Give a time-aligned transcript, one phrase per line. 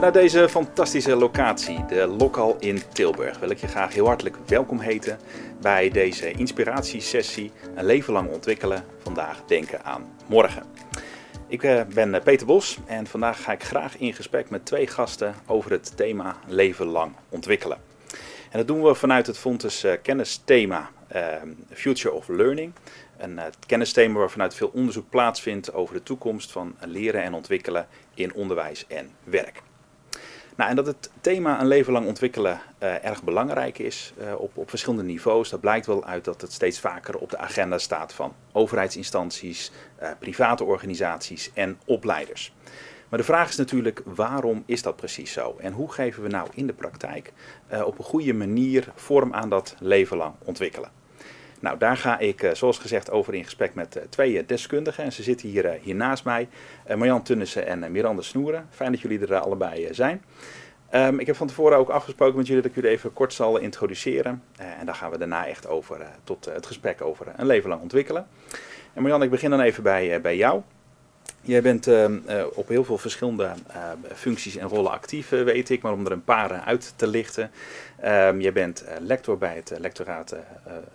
[0.00, 4.78] Vanuit deze fantastische locatie, de Lokal in Tilburg, wil ik je graag heel hartelijk welkom
[4.78, 5.18] heten
[5.60, 10.62] bij deze inspiratiesessie Een leven lang ontwikkelen, vandaag denken aan morgen.
[11.46, 14.86] Ik eh, ben eh, Peter Bos en vandaag ga ik graag in gesprek met twee
[14.86, 17.78] gasten over het thema leven lang ontwikkelen.
[18.50, 20.90] En dat doen we vanuit het Fontes uh, kennisthema
[21.72, 22.72] Future of Learning.
[23.18, 28.34] Een kennisthema waar vanuit veel onderzoek plaatsvindt over de toekomst van leren en ontwikkelen in
[28.34, 29.62] onderwijs en werk.
[30.60, 34.56] Nou, en dat het thema een leven lang ontwikkelen uh, erg belangrijk is uh, op,
[34.56, 35.50] op verschillende niveaus.
[35.50, 40.08] Dat blijkt wel uit dat het steeds vaker op de agenda staat van overheidsinstanties, uh,
[40.18, 42.54] private organisaties en opleiders.
[43.08, 45.56] Maar de vraag is natuurlijk, waarom is dat precies zo?
[45.60, 47.32] En hoe geven we nou in de praktijk
[47.84, 50.99] op een goede manier vorm aan dat leven lang ontwikkelen?
[51.60, 55.04] Nou, daar ga ik, zoals gezegd, over in gesprek met twee deskundigen.
[55.04, 56.48] En ze zitten hier, hier naast mij,
[56.96, 58.68] Marjan Tunnissen en Miranda Snoeren.
[58.70, 60.22] Fijn dat jullie er allebei zijn.
[60.94, 63.58] Um, ik heb van tevoren ook afgesproken met jullie dat ik jullie even kort zal
[63.58, 64.42] introduceren.
[64.56, 68.26] En dan gaan we daarna echt over tot het gesprek over een leven lang ontwikkelen.
[68.92, 70.62] En Marjan, ik begin dan even bij, bij jou.
[71.40, 72.18] Jij bent ehm,
[72.54, 73.52] op heel veel verschillende
[74.14, 77.50] functies en rollen actief, weet ik, maar om er een paar uit te lichten.
[78.38, 80.36] Jij bent lector bij het lectoraat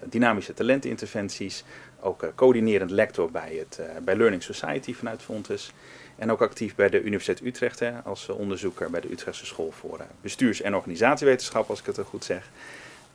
[0.04, 1.64] Dynamische Talentinterventies,
[2.00, 5.74] ook coördinerend lector bij, het, bij Learning Society vanuit Fontes.
[6.16, 10.00] En ook actief bij de Universiteit Utrecht als eh, onderzoeker bij de Utrechtse School voor
[10.00, 12.50] eh, Bestuurs- en Organisatiewetenschap, als ik het goed zeg.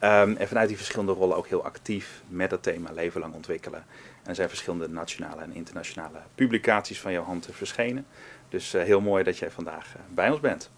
[0.03, 3.85] Um, en vanuit die verschillende rollen ook heel actief met het thema leven lang ontwikkelen.
[4.23, 8.07] En er zijn verschillende nationale en internationale publicaties van jouw hand verschenen.
[8.49, 10.71] Dus heel mooi dat jij vandaag bij ons bent.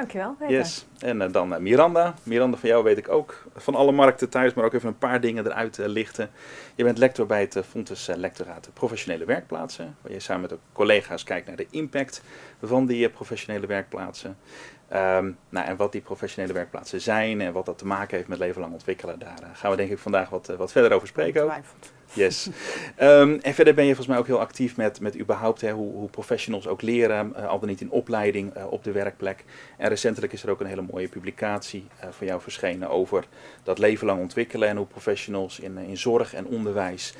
[0.00, 0.34] Dankjewel.
[0.38, 0.56] Peter.
[0.56, 0.86] Yes.
[0.98, 2.14] En uh, dan uh, Miranda.
[2.22, 5.20] Miranda, van jou weet ik ook van alle markten thuis, maar ook even een paar
[5.20, 6.30] dingen eruit uh, lichten.
[6.74, 11.24] Je bent lector bij het Fontes Lectoraat Professionele Werkplaatsen, waar je samen met de collega's
[11.24, 12.22] kijkt naar de impact
[12.62, 14.36] van die professionele werkplaatsen.
[14.92, 18.38] Um, nou, en wat die professionele werkplaatsen zijn en wat dat te maken heeft met
[18.38, 21.44] leven lang ontwikkelen, daar gaan we denk ik vandaag wat, wat verder over spreken.
[21.44, 21.52] Ook.
[22.12, 22.48] Yes.
[23.00, 25.92] Um, en verder ben je volgens mij ook heel actief met, met überhaupt hè, hoe,
[25.92, 29.44] hoe professionals ook leren, uh, al dan niet in opleiding uh, op de werkplek.
[29.76, 33.24] En recentelijk is er ook een hele mooie publicatie uh, van jou verschenen over
[33.62, 37.14] dat leven lang ontwikkelen en hoe professionals in, in zorg en onderwijs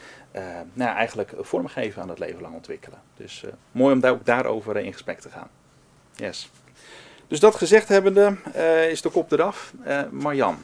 [0.73, 2.99] nou, eigenlijk vormgeven aan dat leven lang ontwikkelen.
[3.17, 5.49] Dus mooi om daar ook daarover in gesprek te gaan.
[6.15, 6.50] Yes.
[7.27, 8.37] Dus dat gezegd hebbende
[8.91, 9.73] is de kop eraf.
[10.11, 10.59] Marjan,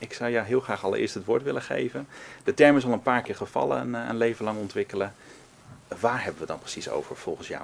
[0.00, 2.08] ik zou jou heel graag allereerst het woord willen geven.
[2.44, 5.12] De term is al een paar keer gevallen, een, een leven lang ontwikkelen.
[6.00, 7.62] Waar hebben we dan precies over volgens jou?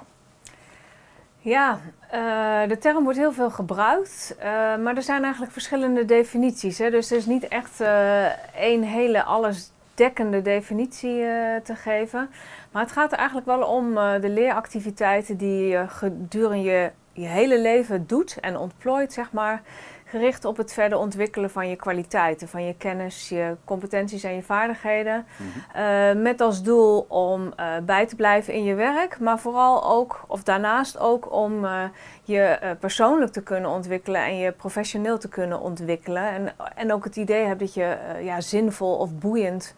[1.39, 1.79] Ja,
[2.13, 4.43] uh, de term wordt heel veel gebruikt, uh,
[4.77, 6.77] maar er zijn eigenlijk verschillende definities.
[6.77, 6.89] Hè?
[6.89, 11.21] Dus er is niet echt uh, één hele allesdekkende definitie
[11.63, 12.29] te geven.
[12.71, 17.59] Maar het gaat er eigenlijk wel om de leeractiviteiten die je gedurende je, je hele
[17.59, 19.61] leven doet en ontplooit, zeg maar
[20.09, 24.41] gericht op het verder ontwikkelen van je kwaliteiten, van je kennis, je competenties en je
[24.41, 25.25] vaardigheden.
[25.37, 25.81] Mm -hmm.
[25.81, 30.23] uh, met als doel om uh, bij te blijven in je werk, maar vooral ook,
[30.27, 31.83] of daarnaast ook om uh,
[32.23, 36.29] je persoonlijk te kunnen ontwikkelen en je professioneel te kunnen ontwikkelen.
[36.29, 39.75] En, en ook het idee hebt dat je ja, zinvol of boeiend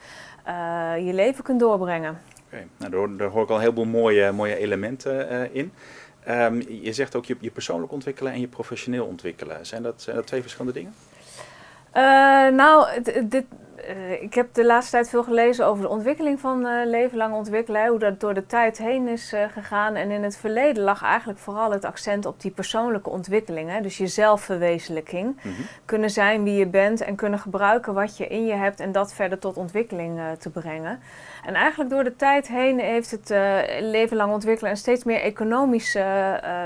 [0.99, 2.19] je leven kunt doorbrengen.
[2.47, 2.67] Okay.
[2.77, 5.71] Nou, daar, daar, hoor ik al een heleboel mooie, mooie elementen in.
[6.29, 9.65] Um, je zegt ook je, je, persoonlijk ontwikkelen en je professioneel ontwikkelen.
[9.65, 10.93] Zijn dat, dat twee verschillende dingen?
[11.95, 13.45] Uh, nou, dit,
[13.89, 17.35] uh, ik heb de laatste tijd veel gelezen over de ontwikkeling van uh, leven lang
[17.35, 17.87] ontwikkelen.
[17.87, 19.95] Hoe dat door de tijd heen is gegaan.
[19.95, 23.69] En in het verleden lag eigenlijk vooral het accent op die persoonlijke ontwikkeling.
[23.69, 23.81] Hè?
[23.81, 25.25] Dus je zelfverwezenlijking.
[25.25, 25.65] Mm -hmm.
[25.85, 28.79] Kunnen zijn wie je bent en kunnen gebruiken wat je in je hebt.
[28.79, 30.99] En dat verder tot ontwikkeling te brengen.
[31.45, 33.33] En eigenlijk door de tijd heen heeft het
[33.79, 35.99] leven lang ontwikkelen een steeds meer economische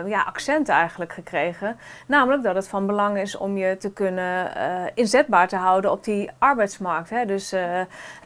[0.05, 1.77] ja, accent eigenlijk gekregen.
[2.07, 4.51] Namelijk dat het van belang is om je te kunnen
[4.93, 7.09] inzetbaar te houden op die arbeidsmarkt.
[7.13, 7.25] Hè?
[7.25, 7.55] Dus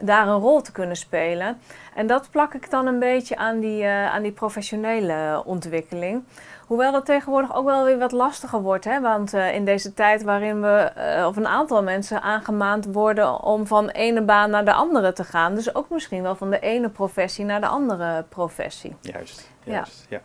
[0.01, 1.59] daar een rol te kunnen spelen.
[1.95, 6.23] En dat plak ik dan een beetje aan die, aan die professionele ontwikkeling.
[6.67, 8.85] Hoewel dat tegenwoordig ook wel weer wat lastiger wordt.
[8.85, 9.01] Hè?
[9.01, 13.67] Want uh, in deze tijd waarin we, uh, of een aantal mensen aangemaand worden om
[13.67, 15.55] van ene baan naar de andere te gaan.
[15.55, 18.95] Dus ook misschien wel van de ene professie naar de andere professie.
[19.01, 20.05] Juist, juist.
[20.09, 20.17] Ja.
[20.17, 20.21] ja.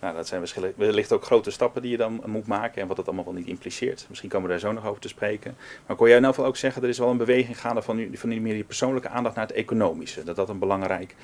[0.00, 3.06] Nou, dat zijn wellicht ook grote stappen die je dan moet maken en wat dat
[3.06, 4.06] allemaal wel niet impliceert.
[4.08, 5.56] Misschien komen we daar zo nog over te spreken.
[5.86, 8.08] Maar kon jij in ieder geval ook zeggen, er is wel een beweging gaande van,
[8.12, 10.24] van meer die persoonlijke aandacht naar het economische.
[10.24, 11.14] Dat dat een belangrijk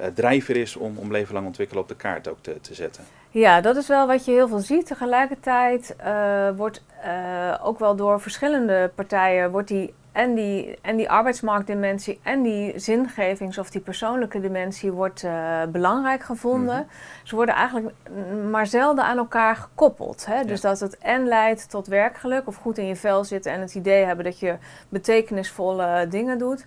[0.00, 3.04] uh, drijver is om, om leven lang ontwikkelen op de kaart ook te, te zetten.
[3.30, 4.86] Ja, dat is wel wat je heel veel ziet.
[4.86, 11.10] Tegelijkertijd uh, wordt uh, ook wel door verschillende partijen wordt die en die, en die
[11.10, 16.76] arbeidsmarktdimensie en die zingevings- of die persoonlijke dimensie wordt uh, belangrijk gevonden.
[16.76, 16.86] Mhm.
[17.22, 17.94] Ze worden eigenlijk
[18.50, 20.26] maar zelden aan elkaar gekoppeld.
[20.26, 20.44] Hè?
[20.44, 23.74] Dus dat het en leidt tot werkgeluk of goed in je vel zitten en het
[23.74, 24.56] idee hebben dat je
[24.88, 26.64] betekenisvolle dingen doet.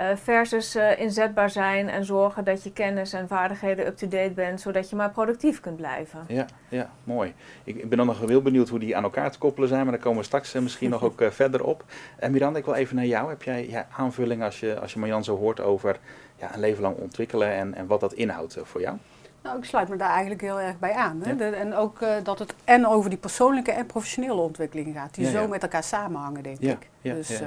[0.00, 4.90] Uh, versus uh, inzetbaar zijn en zorgen dat je kennis en vaardigheden up-to-date bent, zodat
[4.90, 6.24] je maar productief kunt blijven.
[6.28, 7.34] Ja, ja mooi.
[7.64, 9.92] Ik, ik, ben dan nog heel benieuwd hoe die aan elkaar te koppelen zijn, maar
[9.92, 11.84] daar komen we straks uh, misschien nog ook verder op.
[12.16, 13.28] En Miranda, ik wil even naar jou.
[13.28, 15.98] Heb jij ja, aanvulling als je, als je Marjan zo hoort over
[16.36, 18.96] ja, een leven lang ontwikkelen en, en wat dat inhoudt voor jou?
[19.42, 21.20] Nou, ik sluit me daar eigenlijk heel erg bij aan.
[21.22, 21.36] Hè?
[21.36, 25.48] De, en ook dat het en over die persoonlijke en professionele ontwikkeling gaat, die zo
[25.48, 26.88] met elkaar samenhangen, denk ik.
[27.02, 27.40] Dus,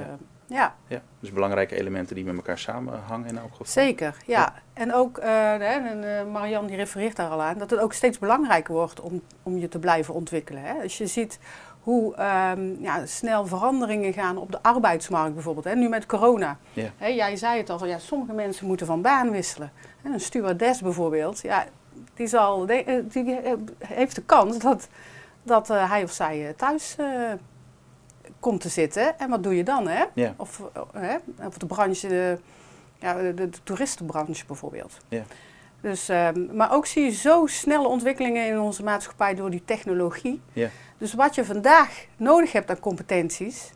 [0.46, 0.74] ja.
[0.86, 1.02] ja.
[1.20, 3.66] Dus belangrijke elementen die met elkaar samenhangen in elk geval.
[3.66, 4.54] Zeker, ja.
[4.72, 8.18] En ook, uh, en, uh, Marianne die refereert daar al aan, dat het ook steeds
[8.18, 10.62] belangrijker wordt om, om je te blijven ontwikkelen.
[10.62, 10.82] Hè.
[10.82, 11.38] Als je ziet
[11.80, 12.14] hoe
[12.56, 15.64] um, ja, snel veranderingen gaan op de arbeidsmarkt bijvoorbeeld.
[15.64, 15.74] Hè.
[15.74, 16.58] Nu met corona.
[16.72, 16.90] Ja.
[16.96, 19.72] Hè, jij zei het al, ja, sommige mensen moeten van baan wisselen.
[20.02, 21.66] Hè, een stewardess bijvoorbeeld, ja,
[22.14, 23.38] die, zal, die
[23.78, 24.88] heeft de kans dat,
[25.42, 26.96] dat uh, hij of zij thuis
[28.42, 29.18] komt te zitten.
[29.18, 29.88] En wat doe je dan?
[29.88, 30.04] Hè?
[30.36, 31.16] Of, eh, hè?
[31.46, 32.38] of de branche, de,
[32.98, 34.96] ja, de, de toeristenbranche bijvoorbeeld.
[35.08, 35.22] Ja.
[35.80, 40.40] Dus, um, maar ook zie je zo snelle ontwikkelingen in onze maatschappij door die technologie.
[40.52, 40.68] Ja.
[40.98, 43.72] Dus wat je vandaag nodig hebt aan competenties,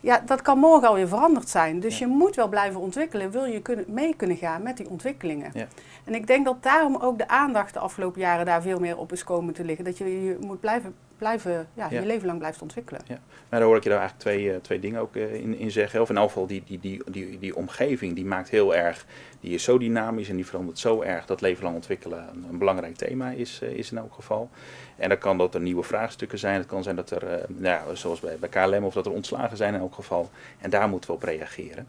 [0.00, 1.80] ja, dat kan morgen alweer veranderd zijn.
[1.80, 5.50] Dus je moet wel blijven ontwikkelen, wil je kunnen, mee kunnen gaan met die ontwikkelingen.
[5.54, 5.66] Ja.
[6.04, 9.12] En ik denk dat daarom ook de aandacht de afgelopen jaren daar veel meer op
[9.12, 9.84] is komen te liggen.
[9.84, 13.00] Dat je, je moet blijven blijven, ja, je leven lang blijft ontwikkelen.
[13.06, 13.18] Ja.
[13.48, 15.70] Maar daar hoor ik je daar eigenlijk twee, uh, twee dingen ook uh, in, in
[15.70, 16.00] zeggen.
[16.00, 19.06] Of in elk geval die, die, die, die, die omgeving, die maakt heel erg,
[19.40, 22.58] die is zo dynamisch en die verandert zo erg dat leven lang ontwikkelen een, een
[22.58, 24.50] belangrijk thema is, uh, is in elk geval.
[24.96, 26.58] En dan kan dat er nieuwe vraagstukken zijn.
[26.58, 29.74] Het kan zijn dat er, nou, zoals bij, bij KLM, of dat er ontslagen zijn
[29.74, 30.30] in elk geval.
[30.58, 31.86] En daar moeten we op reageren.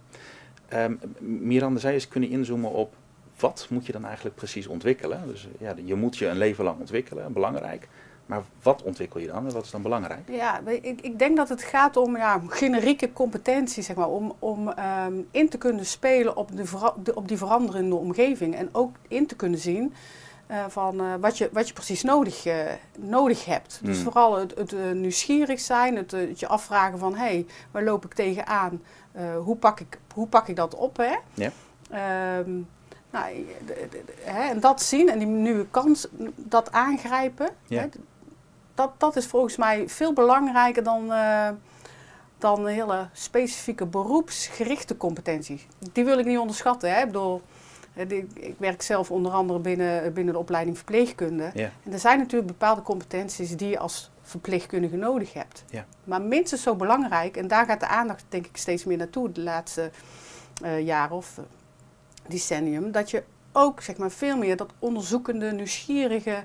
[0.73, 2.93] Um, Miranda zei eens kunnen inzoomen op
[3.39, 5.27] wat moet je dan eigenlijk precies ontwikkelen.
[5.27, 7.87] Dus ja, je moet je een leven lang ontwikkelen, belangrijk.
[8.27, 10.29] Maar wat ontwikkel je dan en wat is dan belangrijk?
[10.29, 14.73] Ja, ik, ik denk dat het gaat om ja, generieke competenties, zeg maar, om, om
[15.07, 16.49] um, in te kunnen spelen op,
[17.03, 18.55] de, op die veranderende omgeving.
[18.55, 19.93] En ook in te kunnen zien
[20.51, 22.53] uh, van uh, wat, je, wat je precies nodig, uh,
[22.97, 23.79] nodig hebt.
[23.83, 24.03] Dus hmm.
[24.03, 28.13] vooral het, het nieuwsgierig zijn, het, het, je afvragen van hé, hey, waar loop ik
[28.13, 28.81] tegenaan?
[29.43, 30.97] hoe, pak ik, hoe pak ik dat op?
[30.97, 31.15] Hè?
[31.33, 31.51] Ja.
[32.39, 32.67] Um,
[33.09, 33.45] nou,
[34.21, 37.49] hè, en dat zien en die nieuwe kans, dat aangrijpen.
[37.65, 37.81] Ja.
[37.81, 37.87] Hè,
[38.77, 41.49] dat, dat is volgens mij veel belangrijker dan, uh,
[42.37, 45.67] dan hele specifieke beroepsgerichte competenties.
[45.91, 46.93] Die wil ik niet onderschatten.
[46.93, 46.99] Hè?
[46.99, 47.41] Ik bedoel,
[48.33, 51.51] ik werk zelf onder andere binnen, binnen de opleiding verpleegkunde.
[51.53, 51.71] Ja.
[51.83, 55.63] En er zijn natuurlijk bepaalde competenties die je als verpleegkundige nodig hebt.
[55.69, 55.85] Ja.
[56.03, 59.41] Maar minstens zo belangrijk, en daar gaat de aandacht denk ik steeds meer naartoe de
[59.41, 59.91] laatste
[60.63, 61.43] uh, jaren of uh,
[62.27, 66.43] decennium, dat je ook zeg maar, veel meer dat onderzoekende, nieuwsgierige,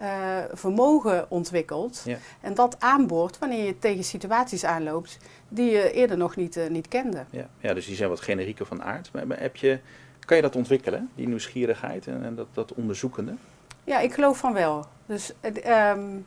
[0.00, 2.02] uh, vermogen ontwikkelt.
[2.04, 2.18] Ja.
[2.40, 5.18] En dat aanboort wanneer je tegen situaties aanloopt
[5.48, 7.24] die je eerder nog niet, uh, niet kende.
[7.30, 7.48] Ja.
[7.58, 9.10] ja, dus die zijn wat generieker van aard.
[9.12, 9.78] Maar, heb je,
[10.24, 13.34] kan je dat ontwikkelen, die nieuwsgierigheid en, en dat, dat onderzoekende?
[13.84, 14.86] Ja, ik geloof van wel.
[15.06, 15.32] Dus
[15.66, 16.26] um,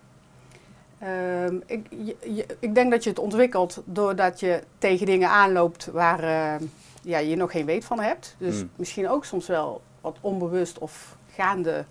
[1.03, 6.23] um, ik, je, ik denk dat je het ontwikkelt doordat je tegen dingen aanloopt waar
[6.23, 6.67] uh,
[7.01, 8.35] ja, je nog geen weet van hebt.
[8.37, 8.69] Dus hmm.
[8.75, 11.85] misschien ook soms wel wat onbewust of gaande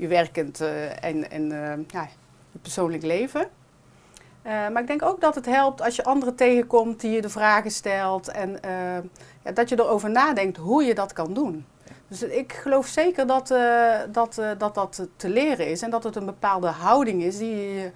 [0.00, 2.08] je werkend uh, en, en uh, ja,
[2.52, 3.40] je persoonlijk leven.
[3.40, 7.28] Uh, maar ik denk ook dat het helpt als je anderen tegenkomt die je de
[7.28, 8.58] vragen stelt en
[9.44, 11.64] ja, dat je erover nadenkt hoe je dat kan doen.
[12.08, 13.48] Dus ik geloof zeker dat
[14.10, 17.90] dat, dat, dat te leren is en dat het een bepaalde houding is die je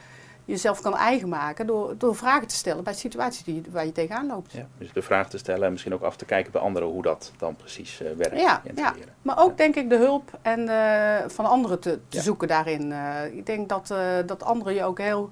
[0.45, 4.27] jezelf kan eigen maken door, door vragen te stellen bij situaties die, waar je tegenaan
[4.27, 4.53] loopt.
[4.53, 7.03] Ja, dus de vraag te stellen en misschien ook af te kijken bij anderen hoe
[7.03, 8.41] dat dan precies uh, werkt.
[8.41, 12.49] Ja, ja, maar ook denk ik de hulp en, uh, van anderen te, te zoeken
[12.49, 12.91] daarin.
[12.91, 13.95] Uh, ik denk dat,
[14.27, 15.31] dat anderen je ook heel,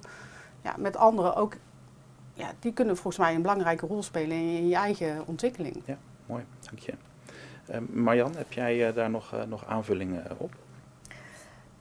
[0.61, 1.53] ja, met anderen ook,
[2.33, 5.81] ja, die kunnen volgens mij een belangrijke rol spelen in, in je eigen ontwikkeling.
[5.85, 6.93] Ja, mooi, dank je.
[7.89, 10.53] Marjan, heb jij daar nog, nog aanvullingen op?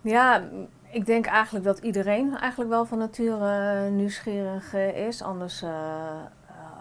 [0.01, 0.43] Ja,
[0.93, 5.23] ik denk eigenlijk dat iedereen eigenlijk wel van nature nieuwsgierig uh, is.
[5.23, 5.71] Anders uh,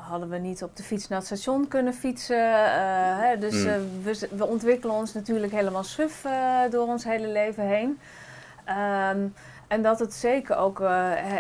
[0.10, 2.72] hadden we niet op de fiets naar het station kunnen fietsen.
[3.20, 4.04] Hè, dus mm.
[4.04, 6.26] we, we, ontwikkelen ons natuurlijk helemaal suf
[6.70, 8.00] door ons hele leven heen.
[8.70, 9.34] Um,
[9.68, 10.80] en dat het zeker ook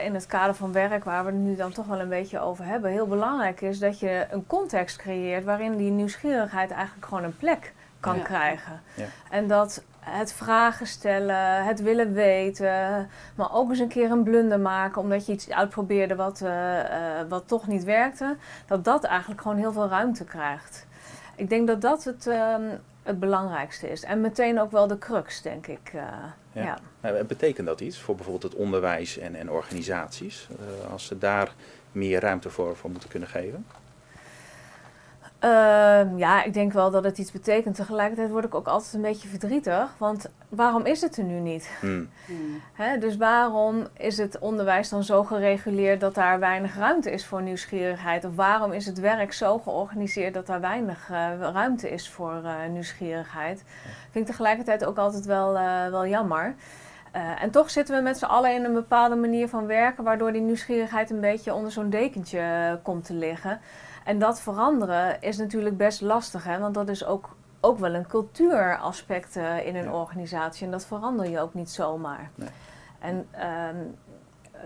[0.04, 2.66] in het kader van werk, waar we het nu dan toch wel een beetje over
[2.66, 7.38] hebben, heel belangrijk is dat je een context creëert waarin die nieuwsgierigheid eigenlijk gewoon een
[7.38, 8.82] plek kan krijgen.
[8.94, 9.06] Ja.
[9.30, 14.60] En dat het vragen stellen, het willen weten, maar ook eens een keer een blunder
[14.60, 16.80] maken omdat je iets uitprobeerde wat, uh,
[17.30, 18.36] wat toch niet werkte,
[18.68, 20.86] dat dat eigenlijk gewoon heel veel ruimte krijgt.
[21.36, 22.62] Ik denk dat dat het, ehm,
[23.04, 24.04] het belangrijkste is.
[24.04, 25.92] En meteen ook wel de crux, denk ik.
[25.96, 26.02] Uh,
[26.52, 26.78] ja.
[27.02, 27.24] ja.
[27.24, 30.48] Betekent dat iets voor bijvoorbeeld het onderwijs en, en organisaties,
[30.92, 31.54] als ze daar
[31.92, 33.66] meer ruimte voor, voor moeten kunnen geven?
[35.44, 37.76] Uh, ja, ik denk wel dat het iets betekent.
[37.76, 39.94] Tegelijkertijd word ik ook altijd een beetje verdrietig.
[39.98, 41.70] Want waarom is het er nu niet?
[41.80, 42.10] Hmm.
[43.00, 48.26] Dus waarom is het onderwijs dan zo gereguleerd dat daar weinig ruimte is voor nieuwsgierigheid?
[48.26, 52.54] Of waarom is het werk zo georganiseerd dat daar weinig uh, ruimte is voor uh,
[52.72, 53.64] nieuwsgierigheid?
[54.12, 56.56] Vind ik tegelijkertijd ook altijd wel, eh, wel jammer.
[57.40, 60.42] en toch zitten we met z'n allen in een bepaalde manier van werken, waardoor die
[60.42, 63.60] nieuwsgierigheid een beetje onder zo'n dekentje komt te liggen.
[64.04, 66.60] En dat veranderen is natuurlijk best lastig, hè?
[66.60, 67.30] want dat is ook,
[67.60, 70.66] ook wel een cultuuraspect uh, in een organisatie.
[70.66, 72.30] En dat verander je ook niet zomaar.
[72.36, 72.50] Nee.
[73.00, 73.76] En ehm,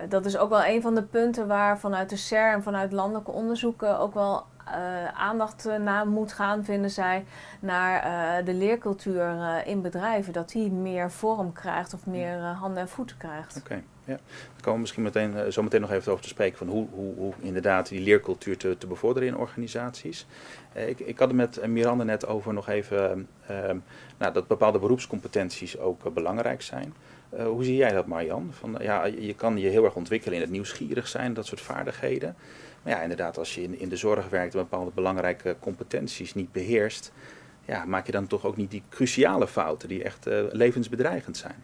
[0.09, 3.31] dat is ook wel een van de punten waar vanuit de CER en vanuit landelijke
[3.31, 7.25] onderzoeken ook wel uh, aandacht naar moet gaan, vinden zij,
[7.59, 8.05] naar
[8.39, 10.33] uh, de leercultuur in bedrijven.
[10.33, 13.57] Dat die meer vorm krijgt of meer handen en voeten krijgt.
[13.57, 13.83] Oké.
[14.07, 16.67] Ja, daar komen we misschien meteen, uh, zo meteen nog even over te spreken van
[16.67, 20.25] hoe, hoe, hoe inderdaad die leercultuur te, te bevorderen in organisaties.
[20.75, 23.71] Uh, ik, ik had het met Miranda net over nog even uh,
[24.17, 26.93] nou, dat bepaalde beroepscompetenties ook belangrijk zijn.
[27.29, 28.49] hoe zie jij dat Marjan?
[28.51, 32.35] Van, ja, je kan je heel erg ontwikkelen in het nieuwsgierig zijn, dat soort vaardigheden.
[32.83, 36.51] Maar ja, inderdaad, als je in, in de zorg werkt en bepaalde belangrijke competenties niet
[36.51, 37.11] beheerst,
[37.65, 41.63] ja, maak je dan toch ook niet die cruciale fouten die echt levensbedreigend zijn.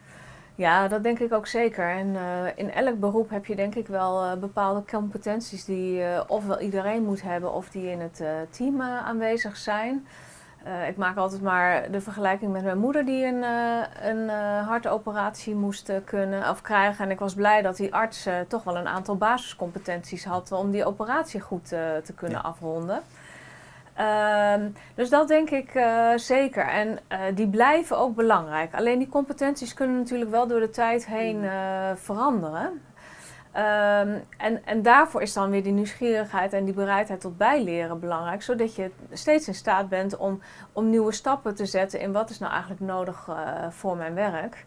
[0.61, 1.89] Ja, dat denk ik ook zeker.
[1.89, 6.21] En uh, in elk beroep heb je denk ik wel uh, bepaalde competenties die uh,
[6.27, 10.07] ofwel iedereen moet hebben of die in het team aanwezig zijn.
[10.87, 13.43] ik maak altijd maar de vergelijking met mijn moeder die een,
[14.07, 14.29] een
[14.65, 17.05] hartoperatie moest kunnen of krijgen.
[17.05, 20.85] En ik was blij dat die arts toch wel een aantal basiscompetenties had om die
[20.85, 21.67] operatie goed
[22.03, 23.01] te kunnen afronden.
[24.01, 26.67] Ehm, dus dat denk ik uh, zeker.
[26.67, 28.73] En uh, die blijven ook belangrijk.
[28.73, 32.81] Alleen die competenties kunnen natuurlijk wel door de tijd heen uh, veranderen.
[33.55, 38.41] Um, en, en daarvoor is dan weer die nieuwsgierigheid en die bereidheid tot bijleren belangrijk.
[38.41, 40.41] Zodat je steeds in staat bent om,
[40.73, 43.29] om nieuwe stappen te zetten in wat is nou eigenlijk nodig
[43.69, 44.65] voor mijn werk.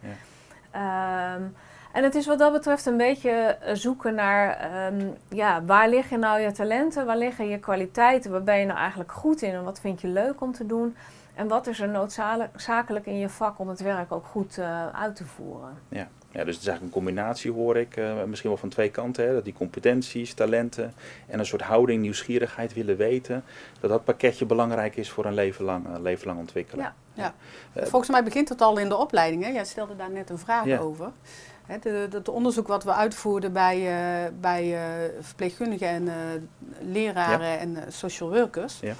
[0.72, 1.34] Ja.
[1.34, 1.56] Um,
[1.94, 6.20] en het is wat dat betreft een beetje eh, zoeken naar ehm, ja, waar liggen
[6.20, 9.64] nou je talenten, waar liggen je kwaliteiten, waar ben je nou eigenlijk goed in en
[9.64, 10.96] wat vind je leuk om te doen.
[11.34, 15.16] En wat is er noodzakelijk in je vak om het werk ook goed uh, uit
[15.16, 15.78] te voeren.
[15.88, 16.08] Ja.
[16.30, 19.26] ja, dus het is eigenlijk een combinatie hoor ik, uh, misschien wel van twee kanten.
[19.26, 20.94] Hè, dat die competenties, talenten
[21.26, 23.44] en een soort houding, nieuwsgierigheid willen weten.
[23.80, 26.94] Dat dat pakketje belangrijk is voor een leven lang, uh, leven lang ontwikkelen.
[27.14, 27.34] Ja,
[27.72, 27.84] ja.
[27.86, 29.44] Volgens mij begint het al in de opleiding.
[29.44, 29.50] Hè?
[29.50, 30.78] Jij stelde daar net een vraag ja.
[30.78, 31.10] over.
[31.66, 34.80] Het onderzoek wat we uitvoerden bij, uh, bij uh,
[35.20, 36.12] verpleegkundigen en uh,
[36.80, 38.80] leraren en social workers.
[38.80, 38.94] Ja.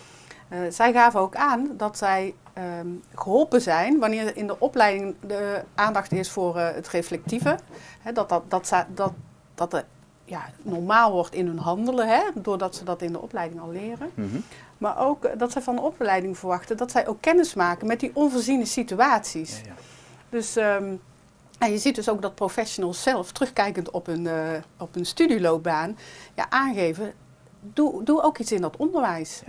[0.70, 2.34] zij gaven ook aan dat zij
[2.80, 7.58] um, geholpen zijn wanneer in de opleiding de aandacht is voor het reflectieve.
[8.00, 9.12] Hè, dat, dat, dat, dat,
[9.54, 9.84] dat
[10.24, 14.10] ja, normaal wordt in hun handelen, hè, doordat ze dat in de opleiding al leren.
[14.14, 14.44] Mm -hmm.
[14.78, 18.10] Maar ook dat zij van de opleiding verwachten dat zij ook kennis maken met die
[18.14, 19.60] onvoorziene situaties.
[19.64, 19.74] Ja,
[20.28, 20.56] dus...
[20.56, 21.00] Um,
[21.58, 25.98] en je ziet dus ook dat professionals zelf, terugkijkend op hun, uh, op hun studieloopbaan,
[26.34, 27.12] ja, aangeven.
[27.72, 29.42] Doe, doe ook iets in dat onderwijs.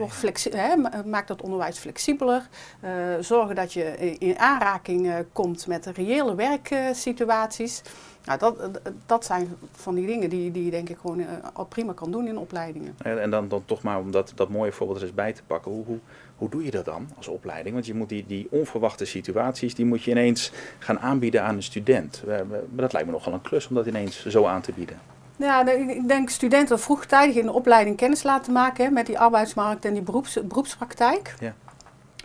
[0.52, 2.48] hè, maak dat onderwijs flexibeler.
[2.84, 7.82] Uh, zorgen dat je in aanraking uh, komt met reële werksituaties.
[8.26, 8.70] Nou, dat,
[9.06, 12.28] dat zijn van die dingen die, die je denk ik gewoon al prima kan doen
[12.28, 12.96] in opleidingen.
[12.98, 15.44] En, en dan, dan toch maar om dat, dat mooie voorbeeld er eens bij te
[15.48, 15.72] pakken.
[15.72, 16.00] Hoe, hoe,
[16.38, 17.74] hoe doe je dat dan als opleiding?
[17.74, 21.64] Want je moet die, die onverwachte situaties, die moet je ineens gaan aanbieden aan een
[21.64, 22.24] student.
[22.28, 25.00] Maar dat lijkt me nogal een klus om dat ineens zo aan te bieden.
[25.36, 29.86] Ja, ik denk studenten vroegtijdig in de opleiding kennis laten maken hè, met die arbeidsmarkt
[29.86, 31.36] en die beroeps, beroepspraktijk.
[31.40, 31.54] Ja.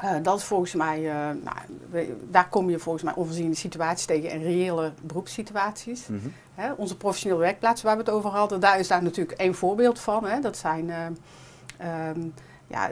[0.04, 4.30] Uh, dat is volgens mij, uh, nou, daar kom je volgens mij onvoorziene situaties tegen
[4.30, 6.06] en reële beroepssituaties.
[6.06, 6.32] Mm -hmm.
[6.54, 10.00] Hè, onze professionele werkplaats waar we het over hadden, daar is daar natuurlijk één voorbeeld
[10.00, 10.24] van.
[10.24, 10.40] Hè.
[10.40, 12.34] Dat zijn uh, um,
[12.70, 12.90] ja,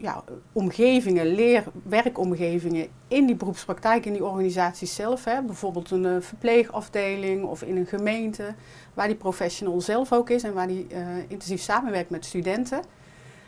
[0.00, 5.24] ja, omgevingen, leer, werkomgevingen in die beroepspraktijk, in die organisaties zelf.
[5.24, 5.42] Hè.
[5.42, 8.54] Bijvoorbeeld een verpleegafdeling of in een gemeente,
[8.94, 10.86] waar die professional zelf ook is en waar die
[11.28, 12.82] intensief samenwerkt met studenten.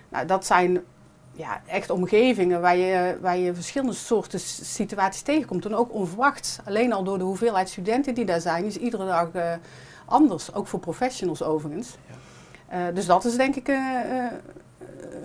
[0.09, 0.81] Nou, dat zijn
[1.37, 5.65] ja, echt omgevingen waar je, waar je verschillende soorten situaties tegenkomt.
[5.65, 6.59] En ook onverwachts.
[6.65, 9.53] Alleen al door de hoeveelheid studenten die daar zijn, is iedere dag uh,
[10.05, 10.55] anders.
[10.55, 11.97] Ook voor professionals overigens.
[12.09, 12.89] Ja.
[12.89, 13.79] Uh, dus dat is denk ik uh,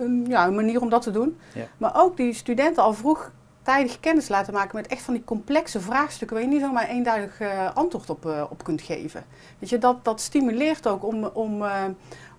[0.00, 1.38] een, ja, een manier om dat te doen.
[1.54, 1.66] Ja.
[1.78, 3.30] Maar ook die studenten al vroeg
[3.62, 7.40] tijdig kennis laten maken met echt van die complexe vraagstukken waar je niet zomaar eenduidig
[7.40, 9.24] uh, antwoord op, uh, op kunt geven.
[9.58, 11.84] Weet je, dat, dat stimuleert ook om, om, uh,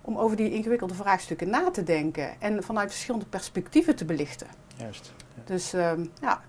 [0.00, 4.46] om over die ingewikkelde vraagstukken na te denken en vanuit verschillende perspectieven te belichten.
[4.76, 5.12] Juist.
[5.16, 5.42] Ja.
[5.44, 6.40] Dus ehm, ja,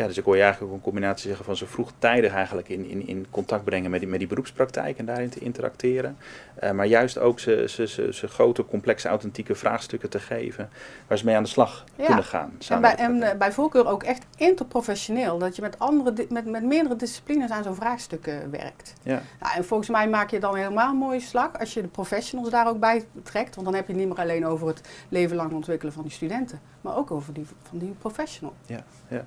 [0.00, 2.84] ja, dus ik hoor je eigenlijk ook een combinatie zeggen van zo vroegtijdig eigenlijk in,
[2.84, 6.16] in, in contact brengen met die, met die beroepspraktijk en daarin te interacteren.
[6.62, 10.68] Uh, maar juist ook ze, ze, ze, ze grote, complexe, authentieke vraagstukken te geven
[11.06, 12.06] waar ze mee aan de slag Ja.
[12.06, 12.52] kunnen gaan.
[12.68, 15.38] en, bij, en eh, bij voorkeur ook echt interprofessioneel.
[15.38, 18.94] Dat je met, andere, met, met meerdere disciplines aan zo'n vraagstuk eh, werkt.
[19.02, 21.88] Ja, Nou, en volgens mij maak je dan helemaal een mooie slag als je de
[21.88, 23.54] professionals daar ook bij trekt.
[23.54, 26.12] Want dan heb je het niet meer alleen over het leven lang ontwikkelen van die
[26.12, 26.60] studenten.
[26.80, 28.54] Maar ook over die van die professional.
[28.66, 29.24] ja, ja.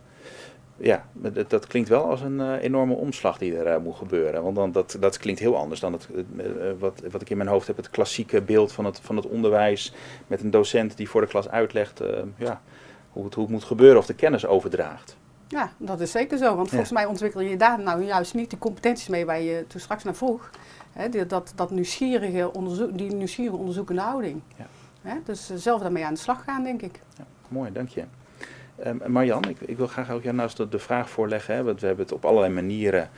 [0.83, 4.43] Ja, dat, dat klinkt wel als een eh, enorme omslag die er eh, moet gebeuren.
[4.43, 6.45] Want dan, dat, dat klinkt heel anders dan het, eh,
[6.79, 9.93] wat, wat ik in mijn hoofd heb, het klassieke beeld van het, van het onderwijs.
[10.27, 12.01] Met een docent die voor de klas uitlegt
[12.37, 12.61] ja,
[13.09, 15.17] hoe, het, hoe het moet gebeuren of de kennis overdraagt.
[15.47, 16.55] Ja, dat is zeker zo.
[16.55, 19.79] Want volgens mij ontwikkel je daar nou juist niet die competenties mee waar je toen
[19.81, 20.49] straks naar vroeg.
[20.91, 24.41] Hè, die- dat, dat nieuwsgierige onderzoek, die nieuwsgierige onderzoekende houding.
[24.57, 24.65] Ja.
[25.01, 26.99] Hè, dus zelf daarmee aan de slag gaan, denk ik.
[27.17, 28.03] Ja, mooi, dank je.
[28.83, 31.55] Ehm Marjan, ik, ik wil graag ook jou eens de, vraag voorleggen.
[31.55, 33.09] Hè, want we hebben het op allerlei manieren,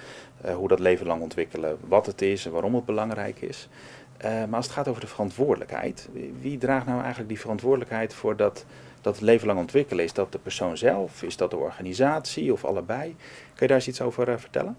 [0.42, 3.70] eh, hoe dat leven lang ontwikkelen, wat het is en waarom het belangrijk is.
[4.18, 8.36] Eh, maar als het gaat over de verantwoordelijkheid, wie, draagt nou eigenlijk die verantwoordelijkheid voor
[8.36, 8.66] dat,
[9.02, 10.04] dat leven lang ontwikkelen?
[10.04, 11.24] Is dat de persoon zelf?
[11.24, 13.16] Is dat de organisatie of allebei?
[13.56, 14.78] Kun je daar eens iets over eh, vertellen?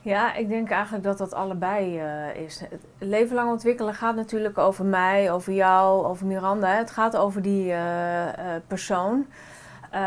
[0.00, 2.00] Ja, ik denk eigenlijk dat dat allebei
[2.44, 2.60] is.
[2.60, 6.76] Het leven lang ontwikkelen gaat natuurlijk over mij, over jou, over Miranda.
[6.76, 7.74] Het gaat over die
[8.66, 9.26] persoon.
[9.90, 10.00] Eh,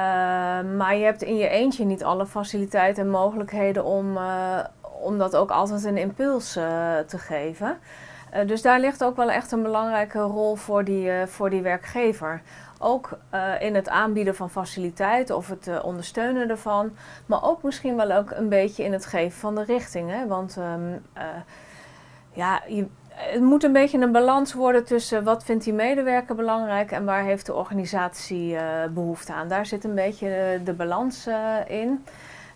[0.77, 4.59] maar je hebt in je eentje niet alle faciliteiten en mogelijkheden om, eh,
[5.01, 7.77] om dat ook altijd een impuls eh, te geven.
[8.45, 12.41] Dus daar ligt ook wel echt een belangrijke rol voor die, voor die werkgever.
[12.79, 13.17] Ook
[13.59, 16.91] in het aanbieden van faciliteiten of het ondersteunen ervan.
[17.25, 20.27] Maar ook misschien wel ook een beetje in het geven van de richting.
[20.27, 21.25] Want ehm, eh,
[22.31, 22.87] ja, je,
[23.21, 27.23] het moet een beetje een balans worden tussen wat vindt die medewerker belangrijk en waar
[27.23, 28.63] heeft de organisatie eh,
[28.93, 29.47] behoefte aan.
[29.47, 32.03] Daar zit een beetje de, de balans eh, in.